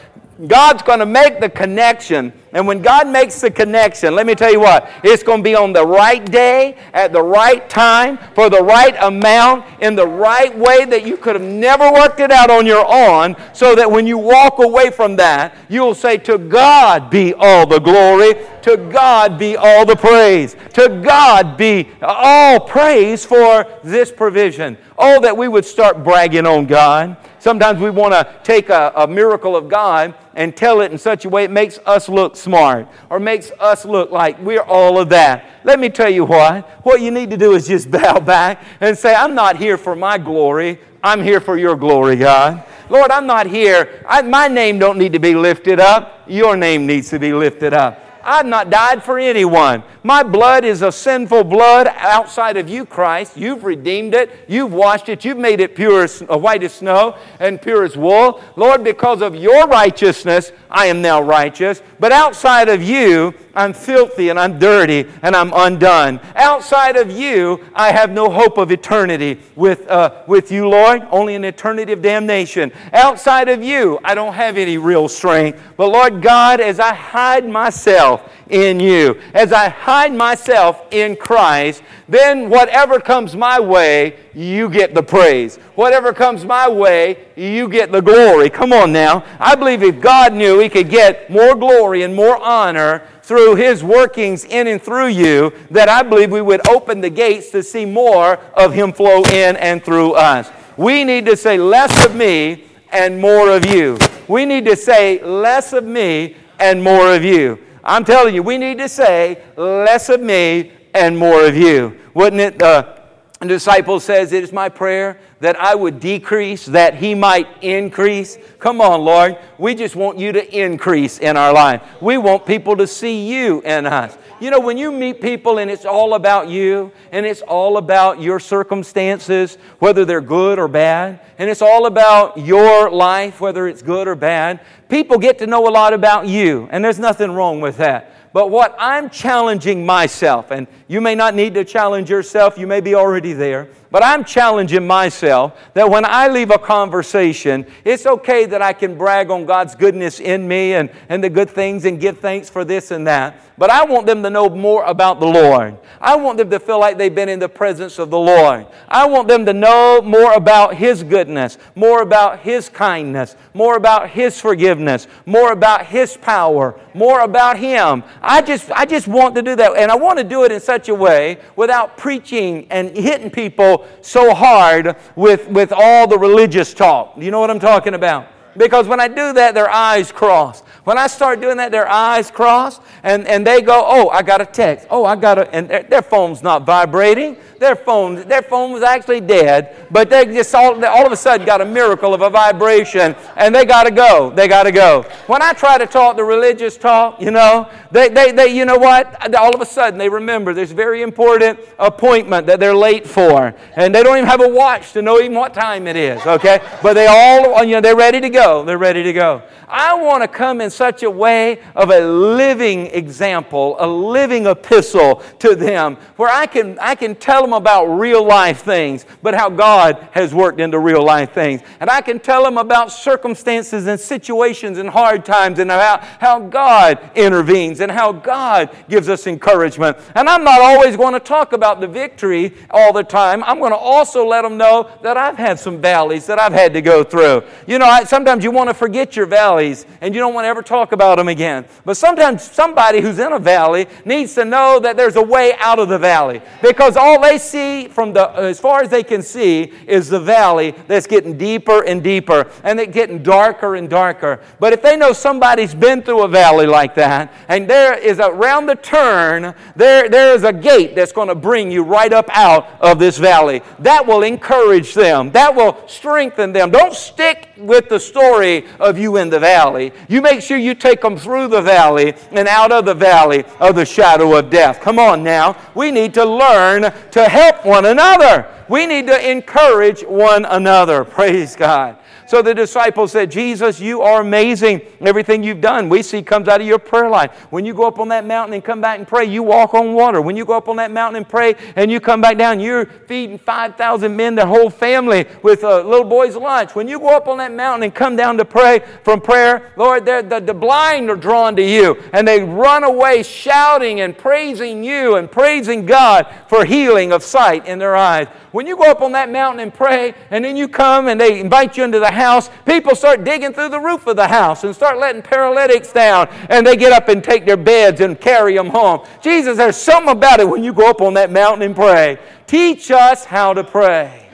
[0.46, 4.50] God's going to make the connection and when God makes the connection, let me tell
[4.50, 8.48] you what, it's going to be on the right day, at the right time, for
[8.48, 12.50] the right amount, in the right way that you could have never worked it out
[12.50, 17.10] on your own, so that when you walk away from that, you'll say, To God
[17.10, 23.26] be all the glory, to God be all the praise, to God be all praise
[23.26, 24.78] for this provision.
[24.96, 27.16] Oh, that we would start bragging on God.
[27.38, 31.24] Sometimes we want to take a, a miracle of God and tell it in such
[31.24, 35.08] a way it makes us look smart or makes us look like we're all of
[35.08, 35.44] that.
[35.64, 36.64] Let me tell you what.
[36.86, 39.96] What you need to do is just bow back and say, I'm not here for
[39.96, 40.78] my glory.
[41.02, 42.64] I'm here for your glory, God.
[42.88, 44.04] Lord, I'm not here.
[44.08, 46.22] I, my name don't need to be lifted up.
[46.28, 48.00] Your name needs to be lifted up.
[48.28, 49.82] I've not died for anyone.
[50.02, 53.38] My blood is a sinful blood outside of you, Christ.
[53.38, 54.30] You've redeemed it.
[54.48, 55.24] You've washed it.
[55.24, 58.42] You've made it pure as white as snow and pure as wool.
[58.56, 61.82] Lord, because of your righteousness, I am now righteous.
[61.98, 66.20] But outside of you, I'm filthy and I'm dirty and I'm undone.
[66.36, 71.34] Outside of you, I have no hope of eternity with, uh, with you, Lord, only
[71.34, 72.70] an eternity of damnation.
[72.92, 75.60] Outside of you, I don't have any real strength.
[75.76, 78.17] But Lord God, as I hide myself
[78.48, 84.94] in you, as I hide myself in Christ, then whatever comes my way, you get
[84.94, 85.56] the praise.
[85.74, 88.48] Whatever comes my way, you get the glory.
[88.48, 89.24] Come on now.
[89.38, 93.84] I believe if God knew He could get more glory and more honor through His
[93.84, 97.84] workings in and through you, that I believe we would open the gates to see
[97.84, 100.50] more of Him flow in and through us.
[100.78, 103.98] We need to say less of me and more of you.
[104.28, 107.58] We need to say less of me and more of you.
[107.88, 111.98] I'm telling you, we need to say less of me and more of you.
[112.12, 112.58] Wouldn't it?
[112.58, 112.98] The
[113.40, 118.36] disciple says, It is my prayer that I would decrease, that he might increase.
[118.58, 119.38] Come on, Lord.
[119.56, 121.82] We just want you to increase in our life.
[122.02, 124.18] We want people to see you in us.
[124.40, 128.20] You know, when you meet people and it's all about you, and it's all about
[128.20, 133.82] your circumstances, whether they're good or bad, and it's all about your life, whether it's
[133.82, 137.60] good or bad, people get to know a lot about you, and there's nothing wrong
[137.60, 138.14] with that.
[138.32, 142.80] But what I'm challenging myself, and you may not need to challenge yourself, you may
[142.80, 148.44] be already there, but I'm challenging myself that when I leave a conversation, it's okay
[148.46, 151.98] that I can brag on God's goodness in me and, and the good things and
[151.98, 153.40] give thanks for this and that.
[153.56, 155.76] But I want them to know more about the Lord.
[156.00, 158.66] I want them to feel like they've been in the presence of the Lord.
[158.86, 164.10] I want them to know more about His goodness, more about His kindness, more about
[164.10, 168.04] His forgiveness, more about His power, more about Him.
[168.22, 169.76] I just, I just want to do that.
[169.76, 173.77] And I want to do it in such a way without preaching and hitting people
[174.00, 177.14] so hard with, with all the religious talk.
[177.16, 178.28] You know what I'm talking about?
[178.56, 180.62] Because when I do that, their eyes cross.
[180.88, 184.40] When I start doing that, their eyes cross and, and they go, oh, I got
[184.40, 184.86] a text.
[184.88, 187.36] Oh, I got a, and their, their phone's not vibrating.
[187.58, 191.44] Their phone, their phone was actually dead, but they just all, all of a sudden
[191.44, 194.30] got a miracle of a vibration and they got to go.
[194.30, 195.02] They got to go.
[195.26, 198.78] When I try to talk the religious talk, you know, they, they, they, you know
[198.78, 199.34] what?
[199.34, 203.54] All of a sudden they remember there's a very important appointment that they're late for.
[203.76, 206.60] And they don't even have a watch to know even what time it is, okay?
[206.82, 208.64] But they all, you know, they're ready to go.
[208.64, 209.42] They're ready to go.
[209.70, 215.16] I want to come in such a way of a living example, a living epistle
[215.40, 219.50] to them where I can, I can tell them about real life things, but how
[219.50, 221.62] God has worked into real life things.
[221.80, 226.38] And I can tell them about circumstances and situations and hard times and how, how
[226.38, 229.98] God intervenes and how God gives us encouragement.
[230.14, 233.42] And I'm not always going to talk about the victory all the time.
[233.42, 236.72] I'm going to also let them know that I've had some valleys that I've had
[236.74, 237.42] to go through.
[237.66, 240.48] You know, I, sometimes you want to forget your valleys and you don't want to
[240.48, 241.64] ever talk about them again.
[241.84, 245.78] But sometimes somebody who's in a valley needs to know that there's a way out
[245.78, 249.22] of the valley because all they see from the uh, as far as they can
[249.22, 254.40] see is the valley that's getting deeper and deeper and it's getting darker and darker.
[254.60, 258.66] But if they know somebody's been through a valley like that and there is around
[258.66, 262.68] the turn there there is a gate that's going to bring you right up out
[262.80, 263.62] of this valley.
[263.78, 265.30] That will encourage them.
[265.32, 266.70] That will strengthen them.
[266.70, 269.92] Don't stick with the story of you in the valley.
[270.08, 273.76] You make sure you take them through the valley and out of the valley of
[273.76, 274.80] the shadow of death.
[274.80, 275.56] Come on now.
[275.74, 278.46] We need to learn to help one another.
[278.68, 281.04] We need to encourage one another.
[281.18, 281.98] Praise God.
[282.28, 284.82] So the disciples said, Jesus, you are amazing.
[285.00, 287.46] Everything you've done, we see comes out of your prayer life.
[287.48, 289.94] When you go up on that mountain and come back and pray, you walk on
[289.94, 290.20] water.
[290.20, 292.84] When you go up on that mountain and pray and you come back down, you're
[292.84, 296.74] feeding 5,000 men, their whole family, with a little boy's lunch.
[296.74, 300.04] When you go up on that mountain and come down to pray from prayer, Lord,
[300.04, 305.16] the, the blind are drawn to you and they run away shouting and praising you
[305.16, 308.28] and praising God for healing of sight in their eyes.
[308.50, 311.40] When you go up on that mountain and pray, and then you come and they
[311.40, 314.74] invite you into the house, people start digging through the roof of the house and
[314.74, 318.68] start letting paralytics down, and they get up and take their beds and carry them
[318.68, 319.06] home.
[319.22, 322.18] Jesus, there's something about it when you go up on that mountain and pray.
[322.46, 324.30] Teach us how to pray.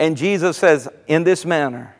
[0.00, 1.94] And Jesus says, in this manner,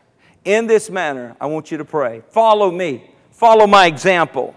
[0.45, 2.23] in this manner, I want you to pray.
[2.29, 3.09] Follow me.
[3.31, 4.55] Follow my example.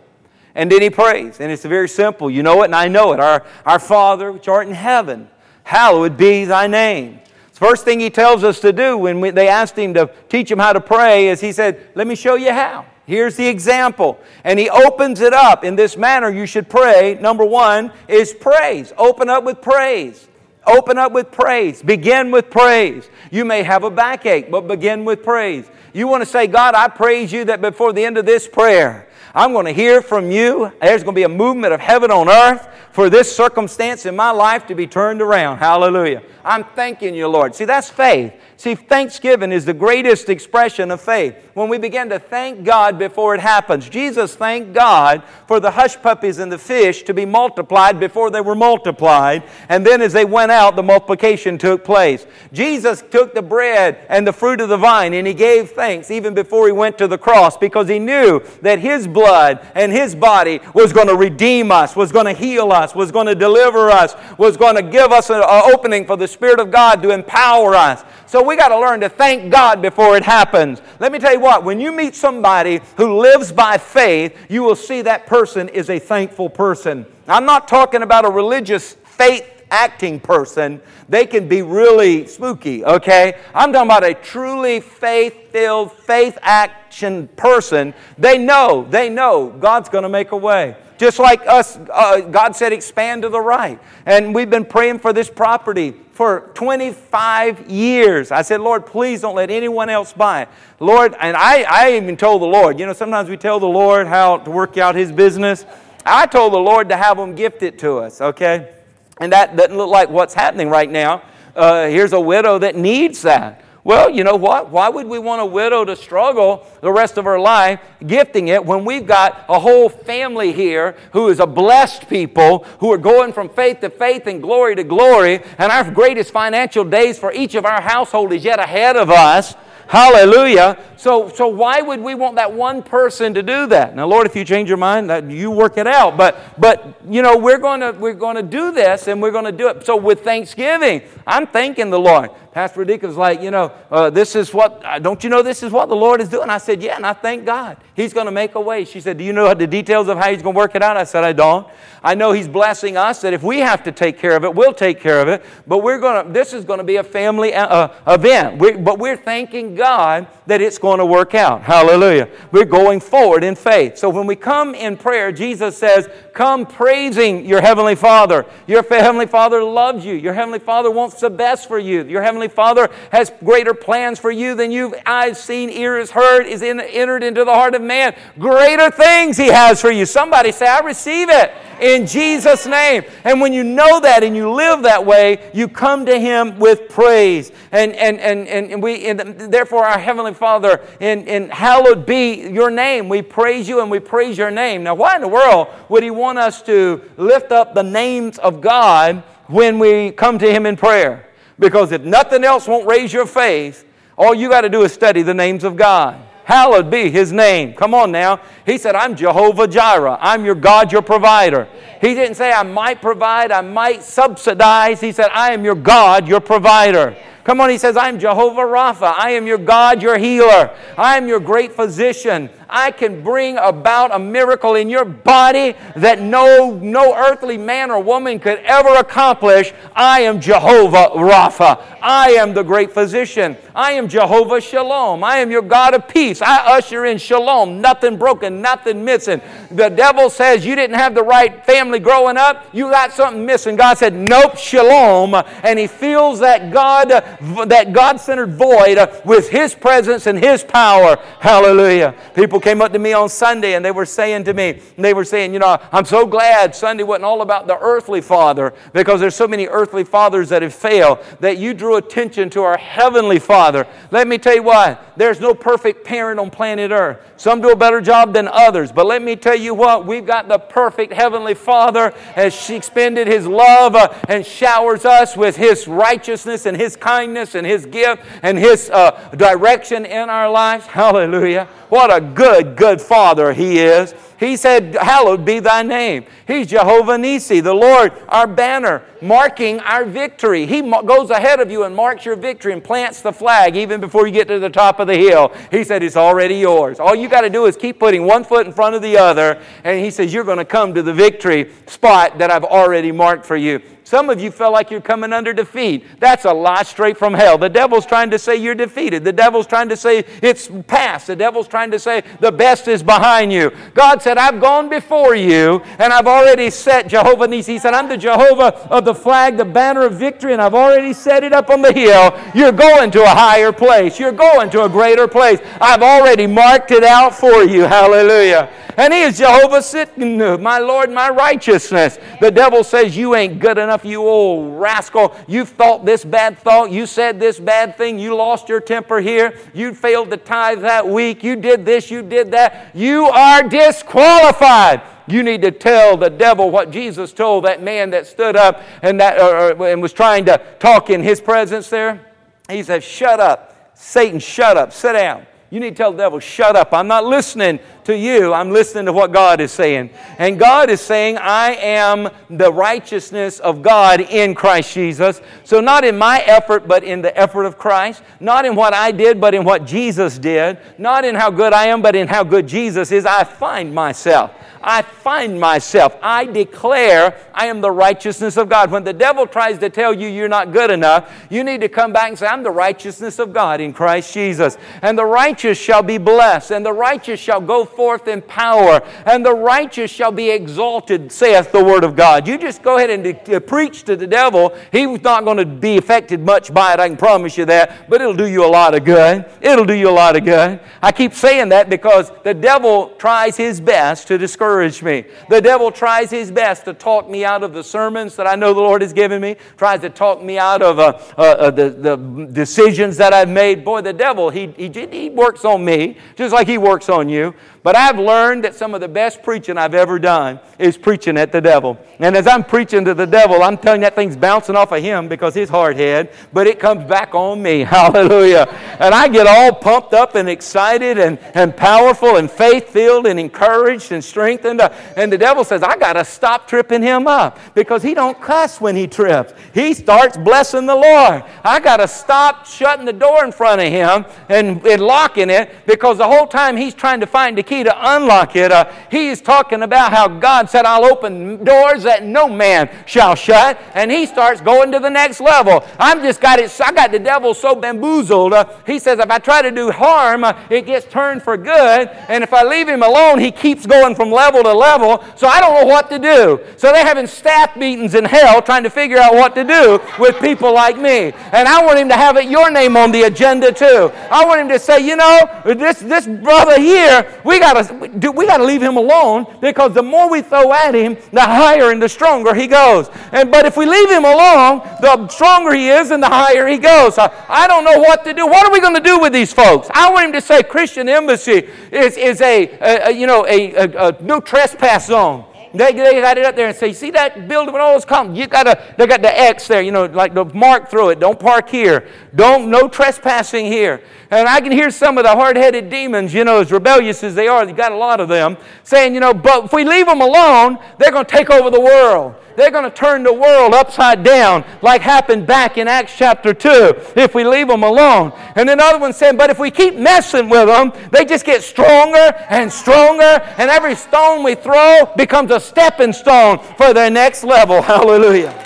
[0.54, 1.40] And then he prays.
[1.40, 2.30] And it's very simple.
[2.30, 3.20] You know it, and I know it.
[3.20, 5.28] Our, our Father, which art in heaven,
[5.64, 7.20] hallowed be thy name.
[7.52, 10.50] The First thing he tells us to do when we, they asked him to teach
[10.50, 12.86] him how to pray is he said, Let me show you how.
[13.06, 14.18] Here's the example.
[14.44, 16.30] And he opens it up in this manner.
[16.30, 17.18] You should pray.
[17.20, 18.92] Number one is praise.
[18.96, 20.28] Open up with praise.
[20.66, 21.82] Open up with praise.
[21.82, 23.08] Begin with praise.
[23.30, 25.68] You may have a backache, but begin with praise.
[25.92, 29.08] You want to say, God, I praise you that before the end of this prayer,
[29.34, 30.70] I'm going to hear from you.
[30.80, 34.30] There's going to be a movement of heaven on earth for this circumstance in my
[34.30, 35.56] life to be turned around.
[35.56, 36.22] Hallelujah.
[36.44, 37.54] I'm thanking you, Lord.
[37.54, 38.34] See, that's faith.
[38.58, 41.34] See, thanksgiving is the greatest expression of faith.
[41.54, 43.88] When we begin to thank God before it happens.
[43.88, 48.40] Jesus thanked God for the hush puppies and the fish to be multiplied before they
[48.40, 49.44] were multiplied.
[49.68, 52.26] And then as they went out, the multiplication took place.
[52.52, 56.34] Jesus took the bread and the fruit of the vine and he gave thanks even
[56.34, 60.60] before he went to the cross because he knew that his blood and his body
[60.74, 64.14] was going to redeem us, was going to heal us, was going to deliver us,
[64.38, 68.04] was going to give us an opening for the Spirit of God to empower us.
[68.26, 70.80] So we got to learn to thank God before it happens.
[71.00, 74.76] Let me tell you what, when you meet somebody who lives by faith, you will
[74.76, 77.04] see that person is a thankful person.
[77.28, 80.80] I'm not talking about a religious faith acting person.
[81.08, 83.38] They can be really spooky, okay?
[83.54, 87.94] I'm talking about a truly faith filled, faith action person.
[88.18, 90.76] They know, they know God's going to make a way.
[90.98, 93.80] Just like us, uh, God said, expand to the right.
[94.06, 98.30] And we've been praying for this property for 25 years.
[98.30, 100.48] I said, Lord, please don't let anyone else buy it.
[100.78, 104.06] Lord, and I, I even told the Lord, you know, sometimes we tell the Lord
[104.06, 105.64] how to work out his business.
[106.04, 108.81] I told the Lord to have them gift it to us, okay?
[109.18, 111.22] And that doesn't look like what's happening right now.
[111.54, 113.62] Uh, here's a widow that needs that.
[113.84, 114.70] Well, you know what?
[114.70, 118.64] Why would we want a widow to struggle the rest of her life gifting it
[118.64, 123.32] when we've got a whole family here who is a blessed people who are going
[123.32, 127.56] from faith to faith and glory to glory, and our greatest financial days for each
[127.56, 129.54] of our household is yet ahead of us?
[129.88, 130.78] Hallelujah.
[130.96, 133.94] So, so why would we want that one person to do that?
[133.94, 136.16] Now, Lord, if you change your mind, that you work it out.
[136.16, 139.44] But, but you know, we're going to we're going to do this, and we're going
[139.44, 139.84] to do it.
[139.84, 144.36] So, with Thanksgiving, I'm thanking the Lord Pastor Radika was like, you know, uh, this
[144.36, 146.50] is what, uh, don't you know this is what the Lord is doing?
[146.50, 147.78] I said, yeah, and I thank God.
[147.94, 148.84] He's going to make a way.
[148.84, 150.98] She said, do you know the details of how He's going to work it out?
[150.98, 151.66] I said, I don't.
[152.04, 154.74] I know He's blessing us that if we have to take care of it, we'll
[154.74, 155.42] take care of it.
[155.66, 158.58] But we're going to, this is going to be a family uh, uh, event.
[158.58, 161.62] we but we're thanking God that it's going to work out.
[161.62, 162.28] Hallelujah.
[162.50, 163.96] We're going forward in faith.
[163.96, 168.46] So when we come in prayer, Jesus says, Come praising your Heavenly Father.
[168.66, 170.14] Your Heavenly Father loves you.
[170.14, 172.04] Your Heavenly Father wants the best for you.
[172.04, 176.62] Your Heavenly Father has greater plans for you than you've eyes seen, ears heard, is
[176.62, 178.14] in, entered into the heart of man.
[178.38, 180.06] Greater things He has for you.
[180.06, 183.04] Somebody say, I receive it in Jesus' name.
[183.24, 186.88] And when you know that and you live that way, you come to Him with
[186.88, 187.50] praise.
[187.72, 189.20] And, and, and, and, we, and
[189.52, 193.08] therefore, our Heavenly Father, in, in hallowed be your name.
[193.08, 194.84] We praise you and we praise your name.
[194.84, 198.60] Now, why in the world would He want us to lift up the names of
[198.60, 201.28] God when we come to Him in prayer?
[201.62, 203.86] Because if nothing else won't raise your faith,
[204.18, 206.20] all you got to do is study the names of God.
[206.44, 207.72] Hallowed be his name.
[207.72, 208.40] Come on now.
[208.66, 210.18] He said, I'm Jehovah Jireh.
[210.20, 211.68] I'm your God, your provider.
[212.00, 215.00] He didn't say, I might provide, I might subsidize.
[215.00, 217.16] He said, I am your God, your provider.
[217.44, 219.14] Come on, he says, I'm Jehovah Rapha.
[219.16, 220.76] I am your God, your healer.
[220.98, 222.50] I am your great physician.
[222.72, 228.02] I can bring about a miracle in your body that no, no earthly man or
[228.02, 229.74] woman could ever accomplish.
[229.94, 231.84] I am Jehovah Rapha.
[232.00, 233.58] I am the great physician.
[233.74, 235.22] I am Jehovah Shalom.
[235.22, 236.40] I am your God of peace.
[236.40, 239.40] I usher in shalom, nothing broken, nothing missing.
[239.70, 243.76] The devil says you didn't have the right family growing up, you got something missing.
[243.76, 245.34] God said, Nope, shalom.
[245.62, 251.16] And he fills that God, that God-centered void with his presence and his power.
[251.40, 252.14] Hallelujah.
[252.34, 255.24] People came up to me on Sunday and they were saying to me, they were
[255.24, 259.34] saying, you know, I'm so glad Sunday wasn't all about the earthly father because there's
[259.34, 263.86] so many earthly fathers that have failed that you drew attention to our heavenly father.
[264.10, 267.18] Let me tell you what, there's no perfect parent on planet earth.
[267.36, 270.48] Some do a better job than others, but let me tell you what, we've got
[270.48, 275.88] the perfect heavenly father as she expended his love uh, and showers us with his
[275.88, 280.86] righteousness and his kindness and his gift and his uh, direction in our lives.
[280.86, 281.68] Hallelujah.
[281.88, 284.12] What a good, good good Father He is.
[284.38, 286.26] He said, Hallowed be thy name.
[286.48, 290.66] He's Jehovah Nisi, the Lord, our banner, marking our victory.
[290.66, 294.26] He goes ahead of you and marks your victory and plants the flag even before
[294.26, 295.52] you get to the top of the hill.
[295.70, 296.98] He said, It's already yours.
[296.98, 299.62] All you got to do is keep putting one foot in front of the other,
[299.84, 303.46] and He says, You're going to come to the victory spot that I've already marked
[303.46, 303.80] for you.
[304.12, 306.04] Some of you feel like you're coming under defeat.
[306.20, 307.56] That's a lie straight from hell.
[307.56, 309.24] The devil's trying to say you're defeated.
[309.24, 311.28] The devil's trying to say it's past.
[311.28, 313.72] The devil's trying to say the best is behind you.
[313.94, 317.72] God said, I've gone before you and I've already set Jehovah Nisi.
[317.72, 321.14] He said, I'm the Jehovah of the flag, the banner of victory, and I've already
[321.14, 322.38] set it up on the hill.
[322.54, 324.20] You're going to a higher place.
[324.20, 325.58] You're going to a greater place.
[325.80, 327.84] I've already marked it out for you.
[327.84, 328.68] Hallelujah.
[328.96, 332.18] And he is Jehovah Tsidkenu, my Lord, my righteousness.
[332.40, 335.36] The devil says, You ain't good enough, you old rascal.
[335.46, 336.90] You thought this bad thought.
[336.90, 338.18] You said this bad thing.
[338.18, 339.58] You lost your temper here.
[339.74, 341.42] You failed to tithe that week.
[341.42, 342.94] You did this, you did that.
[342.94, 345.02] You are disqualified.
[345.26, 349.20] You need to tell the devil what Jesus told that man that stood up and,
[349.20, 352.26] that, uh, and was trying to talk in his presence there.
[352.68, 353.92] He said, Shut up.
[353.94, 354.92] Satan, shut up.
[354.92, 355.46] Sit down.
[355.70, 356.92] You need to tell the devil, shut up.
[356.92, 358.52] I'm not listening to you.
[358.52, 360.10] I'm listening to what God is saying.
[360.38, 365.40] And God is saying, I am the righteousness of God in Christ Jesus.
[365.64, 368.22] So, not in my effort, but in the effort of Christ.
[368.40, 370.78] Not in what I did, but in what Jesus did.
[370.98, 373.26] Not in how good I am, but in how good Jesus is.
[373.26, 374.52] I find myself.
[374.82, 376.16] I find myself.
[376.20, 378.90] I declare I am the righteousness of God.
[378.90, 382.12] When the devil tries to tell you you're not good enough, you need to come
[382.12, 384.76] back and say, I'm the righteousness of God in Christ Jesus.
[385.00, 389.44] And the righteous shall be blessed, and the righteous shall go forth in power, and
[389.44, 392.48] the righteous shall be exalted, saith the word of God.
[392.48, 394.76] You just go ahead and preach to the devil.
[394.90, 398.20] He's not going to be affected much by it, I can promise you that, but
[398.20, 399.46] it'll do you a lot of good.
[399.60, 400.80] It'll do you a lot of good.
[401.02, 405.24] I keep saying that because the devil tries his best to discourage discourage me.
[405.48, 408.74] The devil tries his best to talk me out of the sermons that I know
[408.74, 411.90] the Lord has given me, tries to talk me out of uh, uh, uh, the,
[411.90, 412.16] the
[412.52, 413.84] decisions that I've made.
[413.84, 417.54] Boy, the devil, he, he, he works on me just like he works on you.
[417.82, 421.50] But I've learned that some of the best preaching I've ever done is preaching at
[421.50, 421.98] the devil.
[422.20, 425.26] And as I'm preaching to the devil, I'm telling that thing's bouncing off of him
[425.26, 427.80] because his hard head, but it comes back on me.
[427.84, 428.68] Hallelujah.
[429.00, 433.40] And I get all pumped up and excited and, and powerful and faith filled and
[433.40, 434.80] encouraged and strengthened.
[434.80, 438.40] Uh, and the devil says, I got to stop tripping him up because he don't
[438.40, 439.54] cuss when he trips.
[439.74, 441.42] He starts blessing the Lord.
[441.64, 445.84] I got to stop shutting the door in front of him and, and locking it
[445.84, 449.82] because the whole time he's trying to find the to unlock it, uh, he's talking
[449.82, 453.80] about how God said, I'll open doors that no man shall shut.
[453.94, 455.84] And he starts going to the next level.
[455.98, 458.52] I'm just got it, I got the devil so bamboozled.
[458.52, 462.08] Uh, he says, if I try to do harm, uh, it gets turned for good.
[462.28, 465.24] And if I leave him alone, he keeps going from level to level.
[465.36, 466.60] So I don't know what to do.
[466.76, 470.38] So they're having staff meetings in hell trying to figure out what to do with
[470.40, 471.32] people like me.
[471.52, 474.10] And I want him to have it, your name on the agenda too.
[474.30, 478.64] I want him to say, you know, this, this brother here, we gotta we gotta
[478.64, 482.54] leave him alone because the more we throw at him, the higher and the stronger
[482.54, 483.08] he goes.
[483.32, 486.78] And but if we leave him alone, the stronger he is and the higher he
[486.78, 487.18] goes.
[487.18, 488.46] I don't know what to do.
[488.46, 489.88] What are we going to do with these folks?
[489.92, 493.74] I want him to say Christian Embassy is, is a, a, a you know a,
[493.74, 495.44] a, a no trespass zone.
[495.74, 498.38] They, they got it up there and say, see that building with all those columns?
[498.38, 501.20] You gotta, they got the X there, you know, like the mark through it.
[501.20, 502.06] Don't park here.
[502.34, 504.02] Don't, no trespassing here.
[504.30, 507.48] And I can hear some of the hard-headed demons, you know, as rebellious as they
[507.48, 510.20] are, you got a lot of them, saying, you know, but if we leave them
[510.20, 512.34] alone, they're going to take over the world.
[512.56, 516.94] They're going to turn the world upside down, like happened back in Acts chapter 2,
[517.16, 518.32] if we leave them alone.
[518.56, 521.62] And then other one saying, but if we keep messing with them, they just get
[521.62, 527.44] stronger and stronger, and every stone we throw becomes a stepping stone for their next
[527.44, 527.82] level.
[527.92, 528.58] Hallelujah.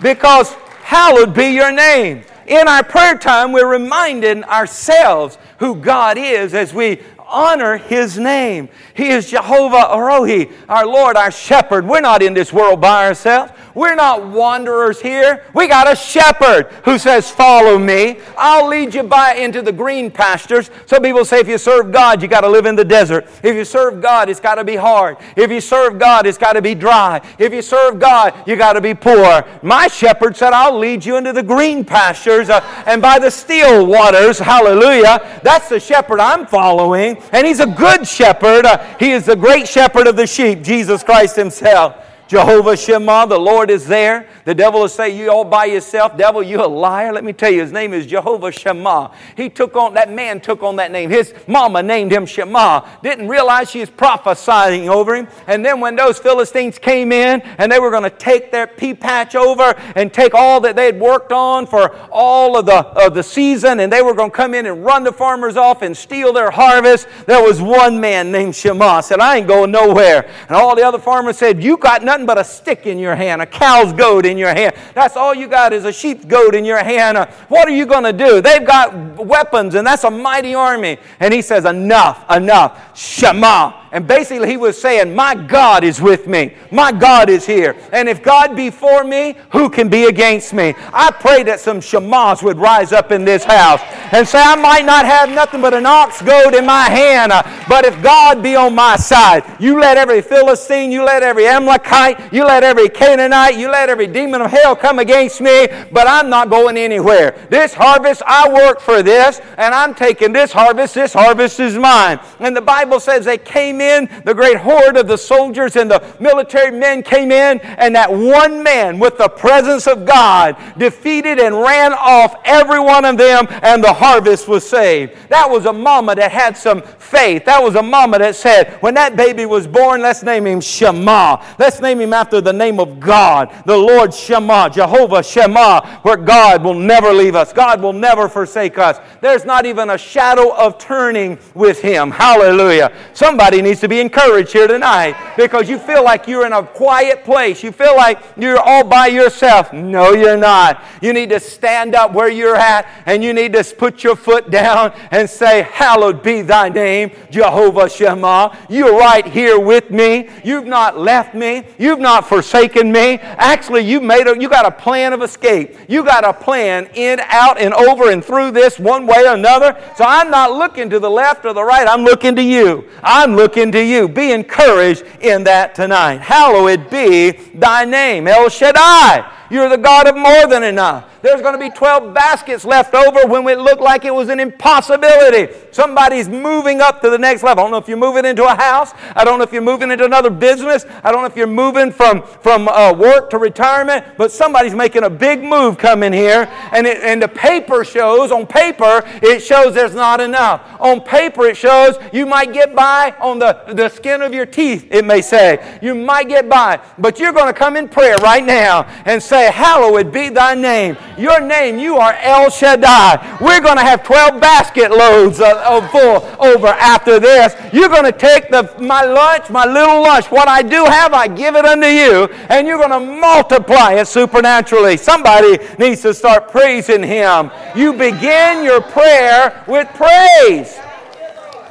[0.00, 2.24] Because hallowed be your name.
[2.46, 8.68] In our prayer time, we're reminding ourselves who God is as we honor His name.
[8.94, 11.86] He is Jehovah Rohi, our Lord, our shepherd.
[11.86, 13.52] We're not in this world by ourselves.
[13.78, 15.44] We're not wanderers here.
[15.54, 18.18] We got a shepherd who says, Follow me.
[18.36, 20.68] I'll lead you by into the green pastures.
[20.86, 23.28] Some people say if you serve God, you got to live in the desert.
[23.44, 25.18] If you serve God, it's got to be hard.
[25.36, 27.20] If you serve God, it's got to be dry.
[27.38, 29.46] If you serve God, you got to be poor.
[29.62, 33.86] My shepherd said, I'll lead you into the green pastures uh, and by the still
[33.86, 34.40] waters.
[34.40, 35.40] Hallelujah.
[35.44, 37.17] That's the shepherd I'm following.
[37.32, 38.66] And he's a good shepherd.
[38.66, 41.96] Uh, he is the great shepherd of the sheep, Jesus Christ himself.
[42.28, 44.28] Jehovah Shema, the Lord is there.
[44.44, 46.18] The devil will say, You all by yourself.
[46.18, 47.10] Devil, you a liar.
[47.10, 49.12] Let me tell you, his name is Jehovah Shema.
[49.34, 51.08] He took on, that man took on that name.
[51.08, 52.86] His mama named him Shema.
[53.02, 55.26] Didn't realize she was prophesying over him.
[55.46, 58.92] And then when those Philistines came in and they were going to take their pea
[58.92, 63.14] patch over and take all that they had worked on for all of the, of
[63.14, 65.96] the season, and they were going to come in and run the farmers off and
[65.96, 69.00] steal their harvest, there was one man named Shema.
[69.00, 70.30] Said, I ain't going nowhere.
[70.48, 73.14] And all the other farmers said, You got nothing nothing but a stick in your
[73.14, 74.74] hand, a cow's goat in your hand.
[74.94, 77.16] That's all you got is a sheep's goat in your hand.
[77.16, 78.40] Uh, what are you going to do?
[78.40, 80.98] They've got weapons, and that's a mighty army.
[81.20, 82.96] And he says, Enough, enough.
[82.98, 83.87] Shema.
[83.92, 86.54] And basically, he was saying, My God is with me.
[86.70, 87.76] My God is here.
[87.92, 90.74] And if God be for me, who can be against me?
[90.92, 93.80] I pray that some shamas would rise up in this house
[94.12, 97.42] and say, I might not have nothing but an ox goad in my hand, uh,
[97.68, 102.32] but if God be on my side, you let every Philistine, you let every Amalekite,
[102.32, 106.28] you let every Canaanite, you let every demon of hell come against me, but I'm
[106.28, 107.46] not going anywhere.
[107.50, 110.94] This harvest, I work for this, and I'm taking this harvest.
[110.94, 112.20] This harvest is mine.
[112.40, 115.90] And the Bible says they came came in, the great horde of the soldiers and
[115.90, 121.38] the military men came in, and that one man with the presence of God defeated
[121.38, 125.16] and ran off every one of them, and the harvest was saved.
[125.28, 127.44] That was a mama that had some faith.
[127.44, 131.42] That was a mama that said, when that baby was born, let's name him Shema.
[131.58, 136.62] Let's name him after the name of God, the Lord Shema, Jehovah Shema, where God
[136.62, 137.52] will never leave us.
[137.52, 138.98] God will never forsake us.
[139.20, 142.10] There's not even a shadow of turning with him.
[142.10, 142.92] Hallelujah.
[143.14, 147.22] Somebody needs to be encouraged here tonight because you feel like you're in a quiet
[147.22, 147.62] place.
[147.62, 149.72] You feel like you're all by yourself.
[149.72, 150.82] No, you're not.
[151.02, 154.50] You need to stand up where you're at and you need to put your foot
[154.50, 158.56] down and say, Hallowed be thy name, Jehovah Shema.
[158.70, 160.30] You're right here with me.
[160.44, 161.64] You've not left me.
[161.78, 163.18] You've not forsaken me.
[163.20, 165.76] Actually, you made a, you got a plan of escape.
[165.88, 169.78] You got a plan in, out, and over and through this one way or another.
[169.96, 171.86] So I'm not looking to the left or the right.
[171.86, 172.88] I'm looking to you.
[173.02, 174.08] I'm looking to you.
[174.08, 176.20] Be encouraged in that tonight.
[176.20, 178.26] Hallowed be thy name.
[178.26, 179.30] El Shaddai.
[179.50, 181.17] You're the God of more than enough.
[181.20, 184.38] There's going to be 12 baskets left over when it looked like it was an
[184.38, 185.52] impossibility.
[185.72, 187.62] Somebody's moving up to the next level.
[187.62, 188.92] I don't know if you're moving into a house.
[189.16, 190.86] I don't know if you're moving into another business.
[191.02, 195.02] I don't know if you're moving from, from uh, work to retirement, but somebody's making
[195.02, 196.48] a big move coming here.
[196.72, 200.62] And, it, and the paper shows, on paper, it shows there's not enough.
[200.80, 204.86] On paper, it shows you might get by on the, the skin of your teeth,
[204.90, 205.78] it may say.
[205.82, 206.80] You might get by.
[206.98, 210.96] But you're going to come in prayer right now and say, Hallowed be thy name.
[211.18, 213.38] Your name, you are El Shaddai.
[213.40, 217.54] We're going to have 12 basket loads of, of full over after this.
[217.72, 221.26] You're going to take the, my lunch, my little lunch, what I do have, I
[221.26, 224.96] give it unto you, and you're going to multiply it supernaturally.
[224.96, 227.50] Somebody needs to start praising Him.
[227.74, 230.78] You begin your prayer with praise.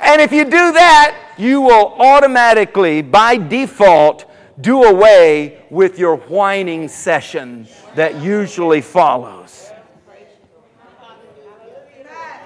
[0.01, 4.26] And if you do that, you will automatically, by default,
[4.59, 9.71] do away with your whining session that usually follows.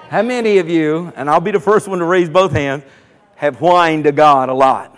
[0.10, 2.84] How many of you, and I'll be the first one to raise both hands,
[3.36, 4.98] have whined to God a lot?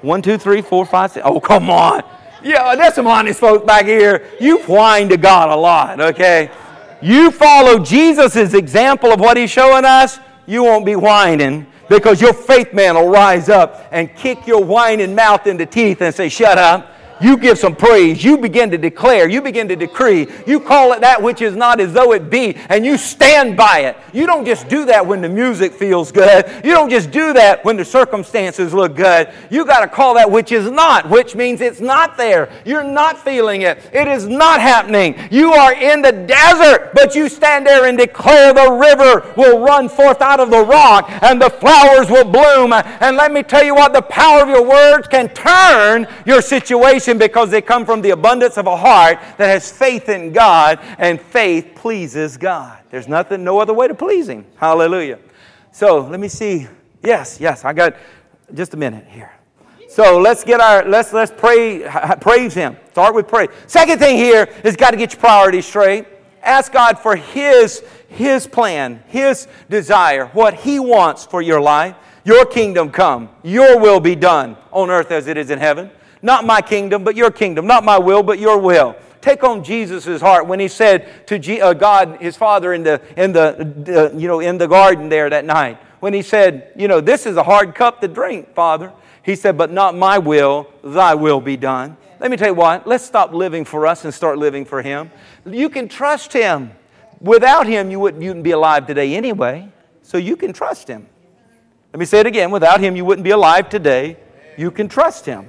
[0.00, 1.24] One, two, three, four, five, six.
[1.26, 2.02] Oh, come on.
[2.42, 4.30] Yeah, there's some honest folks back here.
[4.40, 6.50] You whine to God a lot, okay?
[7.00, 12.32] You follow Jesus' example of what he's showing us, you won't be whining because your
[12.32, 16.58] faith man will rise up and kick your whining mouth into teeth and say, Shut
[16.58, 16.90] up.
[17.20, 18.22] You give some praise.
[18.24, 19.28] You begin to declare.
[19.28, 20.26] You begin to decree.
[20.46, 23.80] You call it that which is not as though it be, and you stand by
[23.80, 23.96] it.
[24.12, 26.46] You don't just do that when the music feels good.
[26.64, 29.32] You don't just do that when the circumstances look good.
[29.50, 32.50] You got to call that which is not, which means it's not there.
[32.64, 33.78] You're not feeling it.
[33.92, 35.16] It is not happening.
[35.30, 39.88] You are in the desert, but you stand there and declare the river will run
[39.88, 42.72] forth out of the rock and the flowers will bloom.
[42.72, 47.13] And let me tell you what, the power of your words can turn your situation
[47.18, 51.20] because they come from the abundance of a heart that has faith in God, and
[51.20, 52.78] faith pleases God.
[52.90, 54.46] There's nothing, no other way to please Him.
[54.56, 55.18] Hallelujah.
[55.72, 56.68] So let me see.
[57.02, 57.96] Yes, yes, I got
[58.54, 59.32] just a minute here.
[59.88, 61.88] So let's get our let's let's pray
[62.20, 62.76] praise Him.
[62.90, 63.48] Start with praise.
[63.66, 66.06] Second thing here is got to get your priorities straight.
[66.42, 71.96] Ask God for His His plan, His desire, what He wants for your life.
[72.24, 75.90] Your kingdom come, your will be done on earth as it is in heaven.
[76.24, 77.66] Not my kingdom, but your kingdom.
[77.66, 78.96] Not my will, but your will.
[79.20, 83.02] Take on Jesus' heart when he said to G- uh, God, his father, in the,
[83.14, 86.88] in, the, uh, you know, in the garden there that night, when he said, You
[86.88, 88.90] know, this is a hard cup to drink, Father.
[89.22, 91.98] He said, But not my will, thy will be done.
[92.20, 95.10] Let me tell you what, let's stop living for us and start living for him.
[95.44, 96.70] You can trust him.
[97.20, 99.68] Without him, you wouldn't, you wouldn't be alive today anyway.
[100.00, 101.06] So you can trust him.
[101.92, 102.50] Let me say it again.
[102.50, 104.16] Without him, you wouldn't be alive today.
[104.56, 105.48] You can trust him.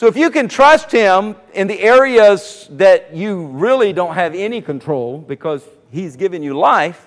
[0.00, 4.62] So if you can trust Him in the areas that you really don't have any
[4.62, 7.06] control because He's given you life,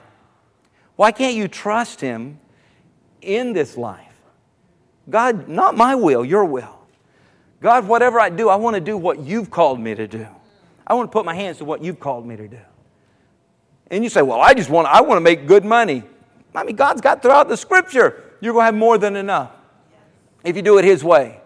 [0.95, 2.39] why can't you trust Him
[3.19, 4.13] in this life?
[5.09, 6.85] God, not my will, your will.
[7.61, 10.27] God, whatever I do, I want to do what you've called me to do.
[10.85, 12.61] I want to put my hands to what you've called me to do.
[13.89, 16.03] And you say, Well, I just want, I want to make good money.
[16.53, 19.49] I mean, God's got throughout the scripture, you're going to have more than enough
[20.43, 21.39] if you do it His way.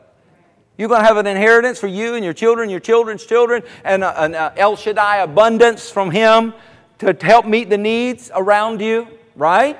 [0.77, 4.03] You're going to have an inheritance for you and your children, your children's children, and
[4.03, 6.53] an El Shaddai abundance from Him
[6.99, 9.77] to help meet the needs around you, right?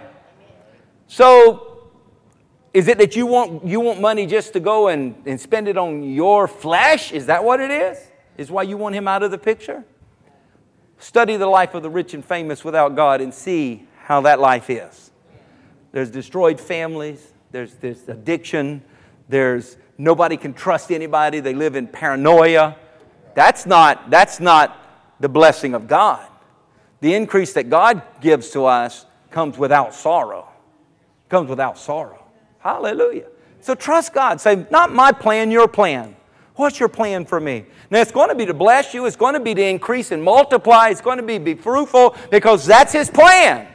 [1.08, 1.90] So,
[2.74, 5.78] is it that you want, you want money just to go and, and spend it
[5.78, 7.12] on your flesh?
[7.12, 8.00] Is that what it is?
[8.38, 9.84] Is why you want Him out of the picture?
[10.98, 14.70] Study the life of the rich and famous without God and see how that life
[14.70, 15.12] is.
[15.92, 18.84] There's destroyed families, there's, there's addiction,
[19.30, 21.40] there's Nobody can trust anybody.
[21.40, 22.76] They live in paranoia.
[23.36, 24.78] That's not, that's not
[25.20, 26.26] the blessing of God.
[27.00, 30.50] The increase that God gives to us comes without sorrow.
[31.30, 32.24] Comes without sorrow.
[32.60, 33.28] Hallelujah.
[33.62, 34.40] So trust God.
[34.42, 36.16] Say, not my plan, your plan.
[36.56, 37.66] What's your plan for me?
[37.92, 39.06] Now, it's going to be to bless you.
[39.06, 40.90] It's going to be to increase and multiply.
[40.90, 43.68] It's going to be be fruitful because that's His plan.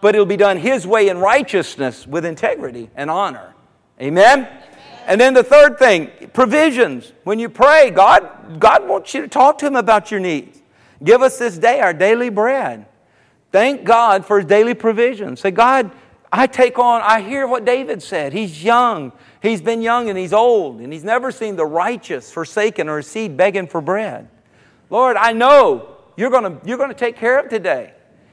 [0.00, 3.54] But it'll be done His way in righteousness with integrity and honor.
[4.00, 4.48] Amen?
[5.06, 7.12] And then the third thing, provisions.
[7.24, 10.60] When you pray, God, God wants you to talk to Him about your needs.
[11.02, 12.86] Give us this day our daily bread.
[13.52, 15.36] Thank God for His daily provision.
[15.36, 15.90] Say, God,
[16.32, 18.32] I take on, I hear what David said.
[18.32, 19.12] He's young.
[19.40, 23.02] He's been young and he's old, and he's never seen the righteous forsaken or a
[23.02, 24.28] seed begging for bread.
[24.90, 27.92] Lord, I know you're going to, you're to take care of today.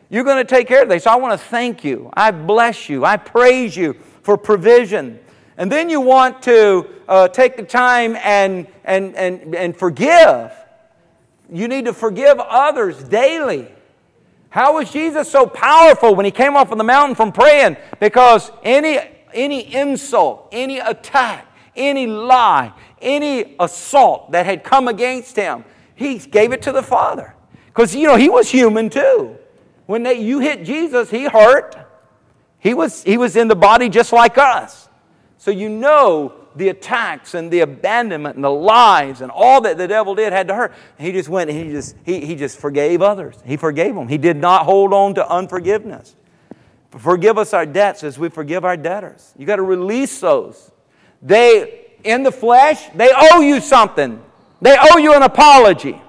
[0.09, 0.99] You're going to take care of today.
[0.99, 2.09] So I want to thank you.
[2.13, 3.05] I bless you.
[3.05, 3.93] I praise you
[4.24, 5.19] for provision.
[5.62, 10.51] And then you want to uh, take the time and, and, and, and forgive.
[11.51, 13.68] You need to forgive others daily.
[14.49, 17.78] How was Jesus so powerful when he came off of the mountain from praying?
[17.99, 18.97] Because any,
[19.36, 21.45] any insult, any attack,
[21.76, 27.36] any lie, any assault that had come against him, he gave it to the Father.
[27.68, 29.38] Because, you know, he was human too.
[29.86, 31.76] When they, you hit Jesus, he hurt.
[32.57, 34.88] He was, he was in the body just like us.
[35.41, 39.87] So you know the attacks and the abandonment and the lies and all that the
[39.87, 40.73] devil did had to hurt.
[40.99, 43.39] He just went and he just, he, he just forgave others.
[43.43, 44.07] He forgave them.
[44.07, 46.15] He did not hold on to unforgiveness.
[46.95, 49.33] Forgive us our debts as we forgive our debtors.
[49.35, 50.69] You got to release those.
[51.23, 54.21] They, in the flesh, they owe you something.
[54.61, 55.99] They owe you an apology.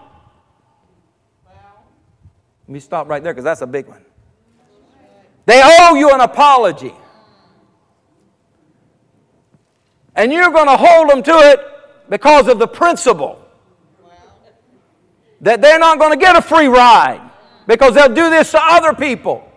[1.44, 4.04] Let me stop right there because that's a big one.
[5.46, 6.92] They owe you an apology.
[10.14, 11.60] And you're going to hold them to it
[12.08, 13.38] because of the principle
[15.40, 17.30] that they're not going to get a free ride
[17.66, 19.48] because they'll do this to other people.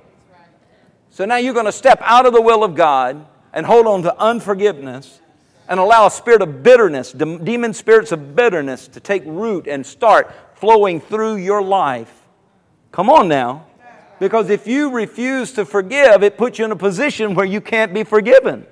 [1.11, 4.01] So now you're going to step out of the will of God and hold on
[4.03, 5.21] to unforgiveness
[5.67, 10.33] and allow a spirit of bitterness, demon spirits of bitterness, to take root and start
[10.55, 12.13] flowing through your life.
[12.91, 13.67] Come on now.
[14.19, 17.93] Because if you refuse to forgive, it puts you in a position where you can't
[17.93, 18.65] be forgiven.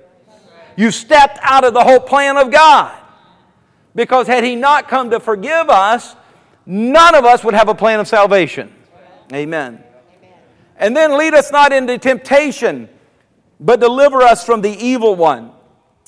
[0.76, 3.00] You stepped out of the whole plan of God.
[3.94, 6.16] Because had He not come to forgive us,
[6.66, 8.74] none of us would have a plan of salvation.
[9.32, 9.82] Amen.
[10.76, 12.88] And then lead us not into temptation,
[13.60, 15.52] but deliver us from the evil one.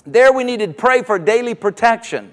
[0.05, 2.33] There we needed to pray for daily protection.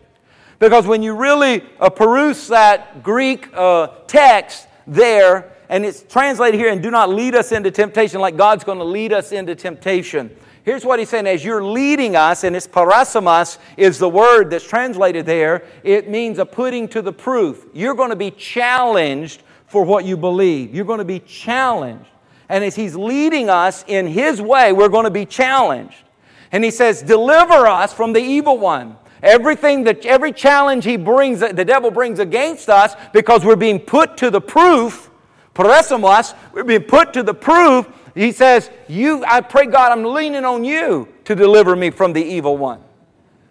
[0.60, 6.72] Because when you really uh, peruse that Greek uh, text there, and it's translated here,
[6.72, 10.36] and do not lead us into temptation like God's going to lead us into temptation.
[10.64, 14.66] Here's what he's saying as you're leading us, and it's parasimas is the word that's
[14.66, 17.66] translated there, it means a putting to the proof.
[17.74, 20.74] You're going to be challenged for what you believe.
[20.74, 22.10] You're going to be challenged.
[22.48, 25.98] And as he's leading us in his way, we're going to be challenged.
[26.54, 28.96] And he says, Deliver us from the evil one.
[29.22, 34.16] Everything that every challenge he brings, the devil brings against us, because we're being put
[34.18, 35.10] to the proof,
[35.54, 40.46] parasimas, we're being put to the proof he says, you, I pray God, I'm leaning
[40.46, 42.82] on you to deliver me from the evil one.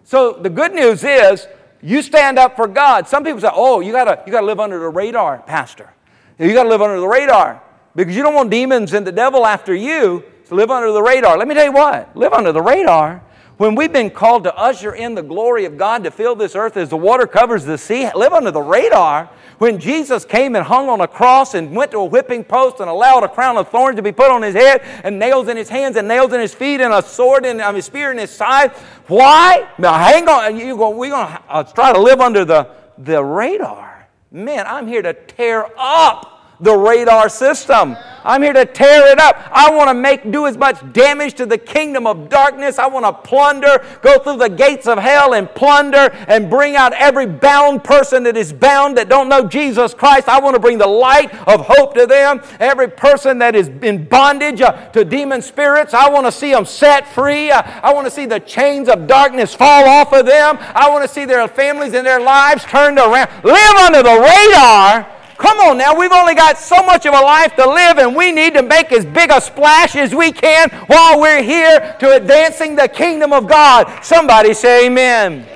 [0.05, 1.47] So the good news is,
[1.83, 3.09] you stand up for God.
[3.09, 5.93] Some people say, oh, you gotta, you gotta live under the radar, Pastor.
[6.39, 7.63] You gotta live under the radar
[7.97, 11.37] because you don't want demons and the devil after you to live under the radar.
[11.37, 13.23] Let me tell you what, live under the radar.
[13.57, 16.77] When we've been called to usher in the glory of God to fill this earth
[16.77, 19.31] as the water covers the sea, live under the radar.
[19.63, 22.91] When Jesus came and hung on a cross and went to a whipping post and
[22.91, 25.69] allowed a crown of thorns to be put on his head and nails in his
[25.69, 28.73] hands and nails in his feet and a sword and a spear in his side.
[29.07, 29.69] Why?
[29.79, 30.57] Now, hang on.
[30.57, 34.09] You go, we're going to uh, try to live under the, the radar.
[34.33, 36.32] Man, I'm here to tear up
[36.63, 37.97] the radar system.
[38.25, 39.37] I'm here to tear it up.
[39.51, 42.79] I want to make do as much damage to the kingdom of darkness.
[42.79, 46.93] I want to plunder, go through the gates of hell and plunder and bring out
[46.93, 50.29] every bound person that is bound that don't know Jesus Christ.
[50.29, 52.41] I want to bring the light of hope to them.
[52.61, 56.65] Every person that is in bondage uh, to demon spirits, I want to see them
[56.65, 57.51] set free.
[57.51, 60.59] Uh, I want to see the chains of darkness fall off of them.
[60.61, 63.31] I want to see their families and their lives turned around.
[63.43, 67.57] Live under the radar Come on now, we've only got so much of a life
[67.57, 71.21] to live, and we need to make as big a splash as we can while
[71.21, 74.05] we're here to advancing the kingdom of God.
[74.05, 75.47] Somebody say amen.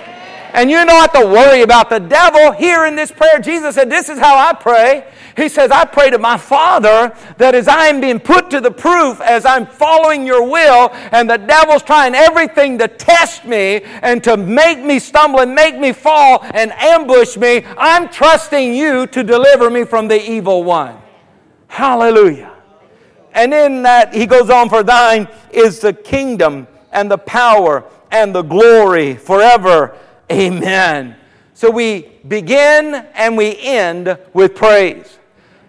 [0.53, 2.53] And you don't have to worry about the devil.
[2.53, 5.05] Here in this prayer, Jesus said, This is how I pray.
[5.37, 8.71] He says, I pray to my Father that as I am being put to the
[8.71, 14.25] proof, as I'm following your will, and the devil's trying everything to test me and
[14.25, 19.23] to make me stumble and make me fall and ambush me, I'm trusting you to
[19.23, 20.97] deliver me from the evil one.
[21.69, 22.53] Hallelujah.
[23.35, 28.35] And in that, he goes on, For thine is the kingdom and the power and
[28.35, 29.95] the glory forever.
[30.33, 31.17] Amen.
[31.53, 35.19] So we begin and we end with praise.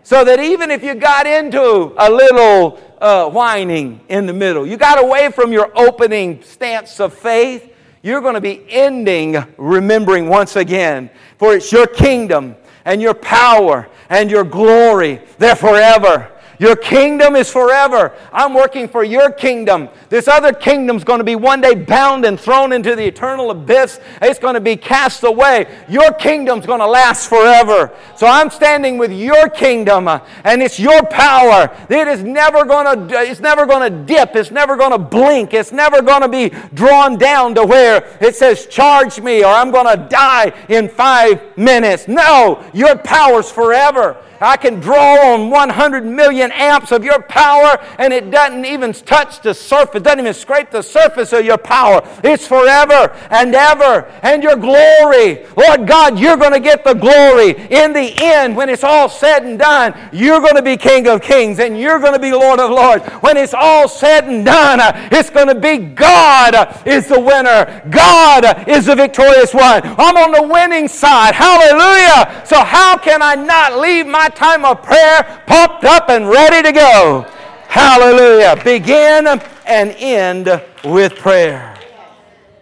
[0.08, 4.78] So that even if you got into a little uh, whining in the middle, you
[4.78, 10.55] got away from your opening stance of faith, you're going to be ending remembering once
[10.55, 11.10] again.
[11.38, 12.55] For it's your kingdom
[12.86, 15.20] and your power and your glory.
[15.39, 16.32] They're forever.
[16.60, 18.14] Your kingdom is forever.
[18.34, 19.89] I'm working for your kingdom.
[20.10, 23.99] This other kingdom's going to be one day bound and thrown into the eternal abyss.
[24.22, 25.68] It's going to be cast away.
[25.88, 27.93] Your kingdom's going to last forever.
[28.16, 31.76] So I'm standing with your kingdom, uh, and it's your power.
[31.89, 34.36] It is never going to, it's never going to dip.
[34.36, 35.53] It's never going to blink.
[35.53, 39.72] It's never going to be drawn down to where it says, charge me or I'm
[39.72, 42.08] going to die in five minutes.
[42.08, 44.18] No, your power's forever.
[44.41, 49.41] I can draw on 100 million amps of your power and it doesn't even touch
[49.41, 52.01] the surface, doesn't even scrape the surface of your power.
[52.23, 54.05] It's forever and ever.
[54.21, 57.51] And your glory, Lord God, you're going to get the glory.
[57.71, 61.21] In the end, when it's all said and done, you're going to be King of
[61.21, 63.03] Kings and you're going to be Lord of Lords.
[63.21, 64.79] When it's all said and done,
[65.11, 67.81] it's going to be God is the winner.
[67.89, 69.81] God is the victorious one.
[69.83, 71.33] I'm on the winning side.
[71.33, 72.45] Hallelujah.
[72.45, 76.71] So how can I not leave my time of prayer popped up and ready to
[76.71, 77.25] go.
[77.67, 78.61] Hallelujah.
[78.63, 79.28] Begin
[79.65, 81.78] and end with prayer.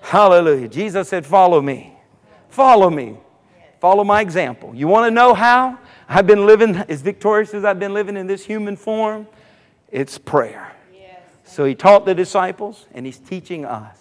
[0.02, 0.68] Hallelujah.
[0.68, 1.94] Jesus said, Follow me.
[2.50, 3.18] Follow me.
[3.80, 4.74] Follow my example.
[4.74, 8.28] You want to know how I've been living as victorious as I've been living in
[8.28, 9.28] this human form?
[9.92, 10.72] It's prayer.
[11.44, 13.98] So he taught the disciples, and he's teaching us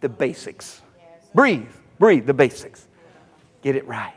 [0.00, 0.82] the basics.
[1.34, 2.86] Breathe, breathe, the basics.
[3.62, 4.14] Get it right.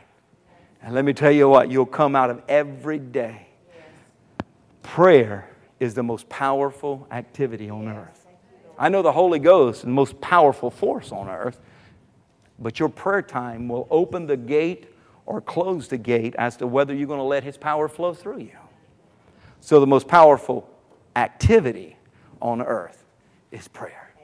[0.88, 3.48] And let me tell you what, you'll come out of every day.
[4.82, 8.26] Prayer is the most powerful activity on earth.
[8.78, 11.60] I know the Holy Ghost is the most powerful force on earth,
[12.58, 14.86] but your prayer time will open the gate
[15.26, 18.38] or close the gate as to whether you're going to let His power flow through
[18.38, 18.56] you.
[19.60, 20.70] So, the most powerful
[21.16, 21.98] activity
[22.40, 23.04] on earth
[23.50, 24.14] is prayer.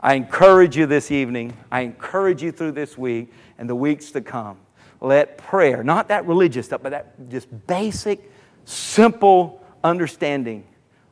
[0.00, 4.22] I encourage you this evening, I encourage you through this week and the weeks to
[4.22, 4.56] come
[5.00, 8.30] let prayer, not that religious stuff, but that just basic,
[8.64, 10.64] simple understanding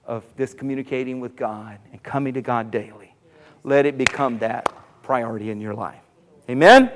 [0.07, 3.15] of this communicating with God and coming to God daily,
[3.63, 4.73] let it become that
[5.03, 6.01] priority in your life.
[6.51, 6.91] Amen?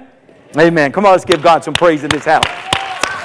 [0.57, 0.93] Amen.
[0.93, 2.47] Come on, let's give God some praise in this house.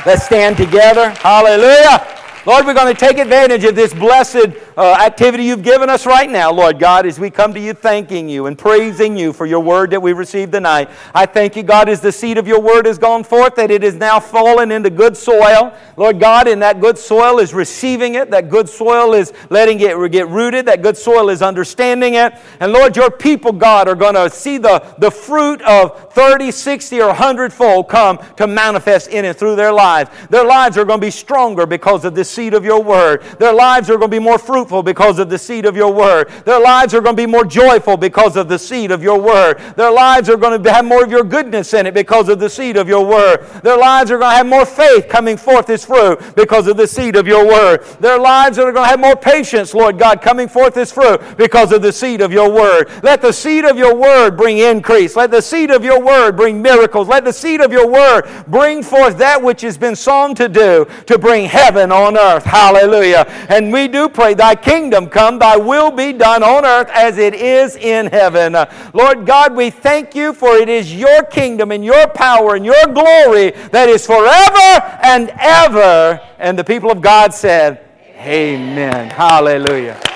[0.05, 1.09] Let's stand together.
[1.09, 2.05] Hallelujah.
[2.45, 6.29] Lord, we're going to take advantage of this blessed uh, activity you've given us right
[6.29, 9.59] now, Lord God, as we come to you thanking you and praising you for your
[9.59, 10.89] word that we received tonight.
[11.13, 13.83] I thank you, God, as the seed of your word has gone forth, that it
[13.83, 15.73] is now fallen into good soil.
[15.95, 20.11] Lord God, and that good soil is receiving it, that good soil is letting it
[20.11, 22.33] get rooted, that good soil is understanding it.
[22.59, 26.99] And Lord, your people, God, are going to see the, the fruit of 30, 60,
[26.99, 30.09] or 100 fold come to manifest in and through their lives.
[30.29, 33.23] Their lives are going to be stronger because of the seed of your word.
[33.39, 35.93] Their lives are going to be more fruitful fruitful because of the seed of your
[35.93, 36.29] word.
[36.45, 39.59] Their lives are going to be more joyful because of the seed of your word.
[39.75, 42.49] Their lives are going to have more of your goodness in it because of the
[42.49, 43.45] seed of your word.
[43.61, 46.87] Their lives are going to have more faith coming forth as fruit because of the
[46.87, 47.83] seed of your word.
[47.99, 51.73] Their lives are going to have more patience, Lord God, coming forth as fruit because
[51.73, 52.89] of the seed of your word.
[53.03, 55.17] Let the seed of your word bring increase.
[55.17, 57.09] Let the seed of your word bring miracles.
[57.09, 60.85] Let the seed of your word bring forth that which has been sown to do
[61.07, 62.45] to bring heaven on earth.
[62.45, 63.25] Hallelujah.
[63.49, 67.33] And we do pray, Thy kingdom come, thy will be done on earth as it
[67.33, 68.53] is in heaven.
[68.93, 72.85] Lord God, we thank you for it is your kingdom and your power and your
[72.85, 76.21] glory that is forever and ever.
[76.37, 77.83] And the people of God said,
[78.19, 78.91] Amen.
[78.93, 79.09] Amen.
[79.09, 79.99] Hallelujah.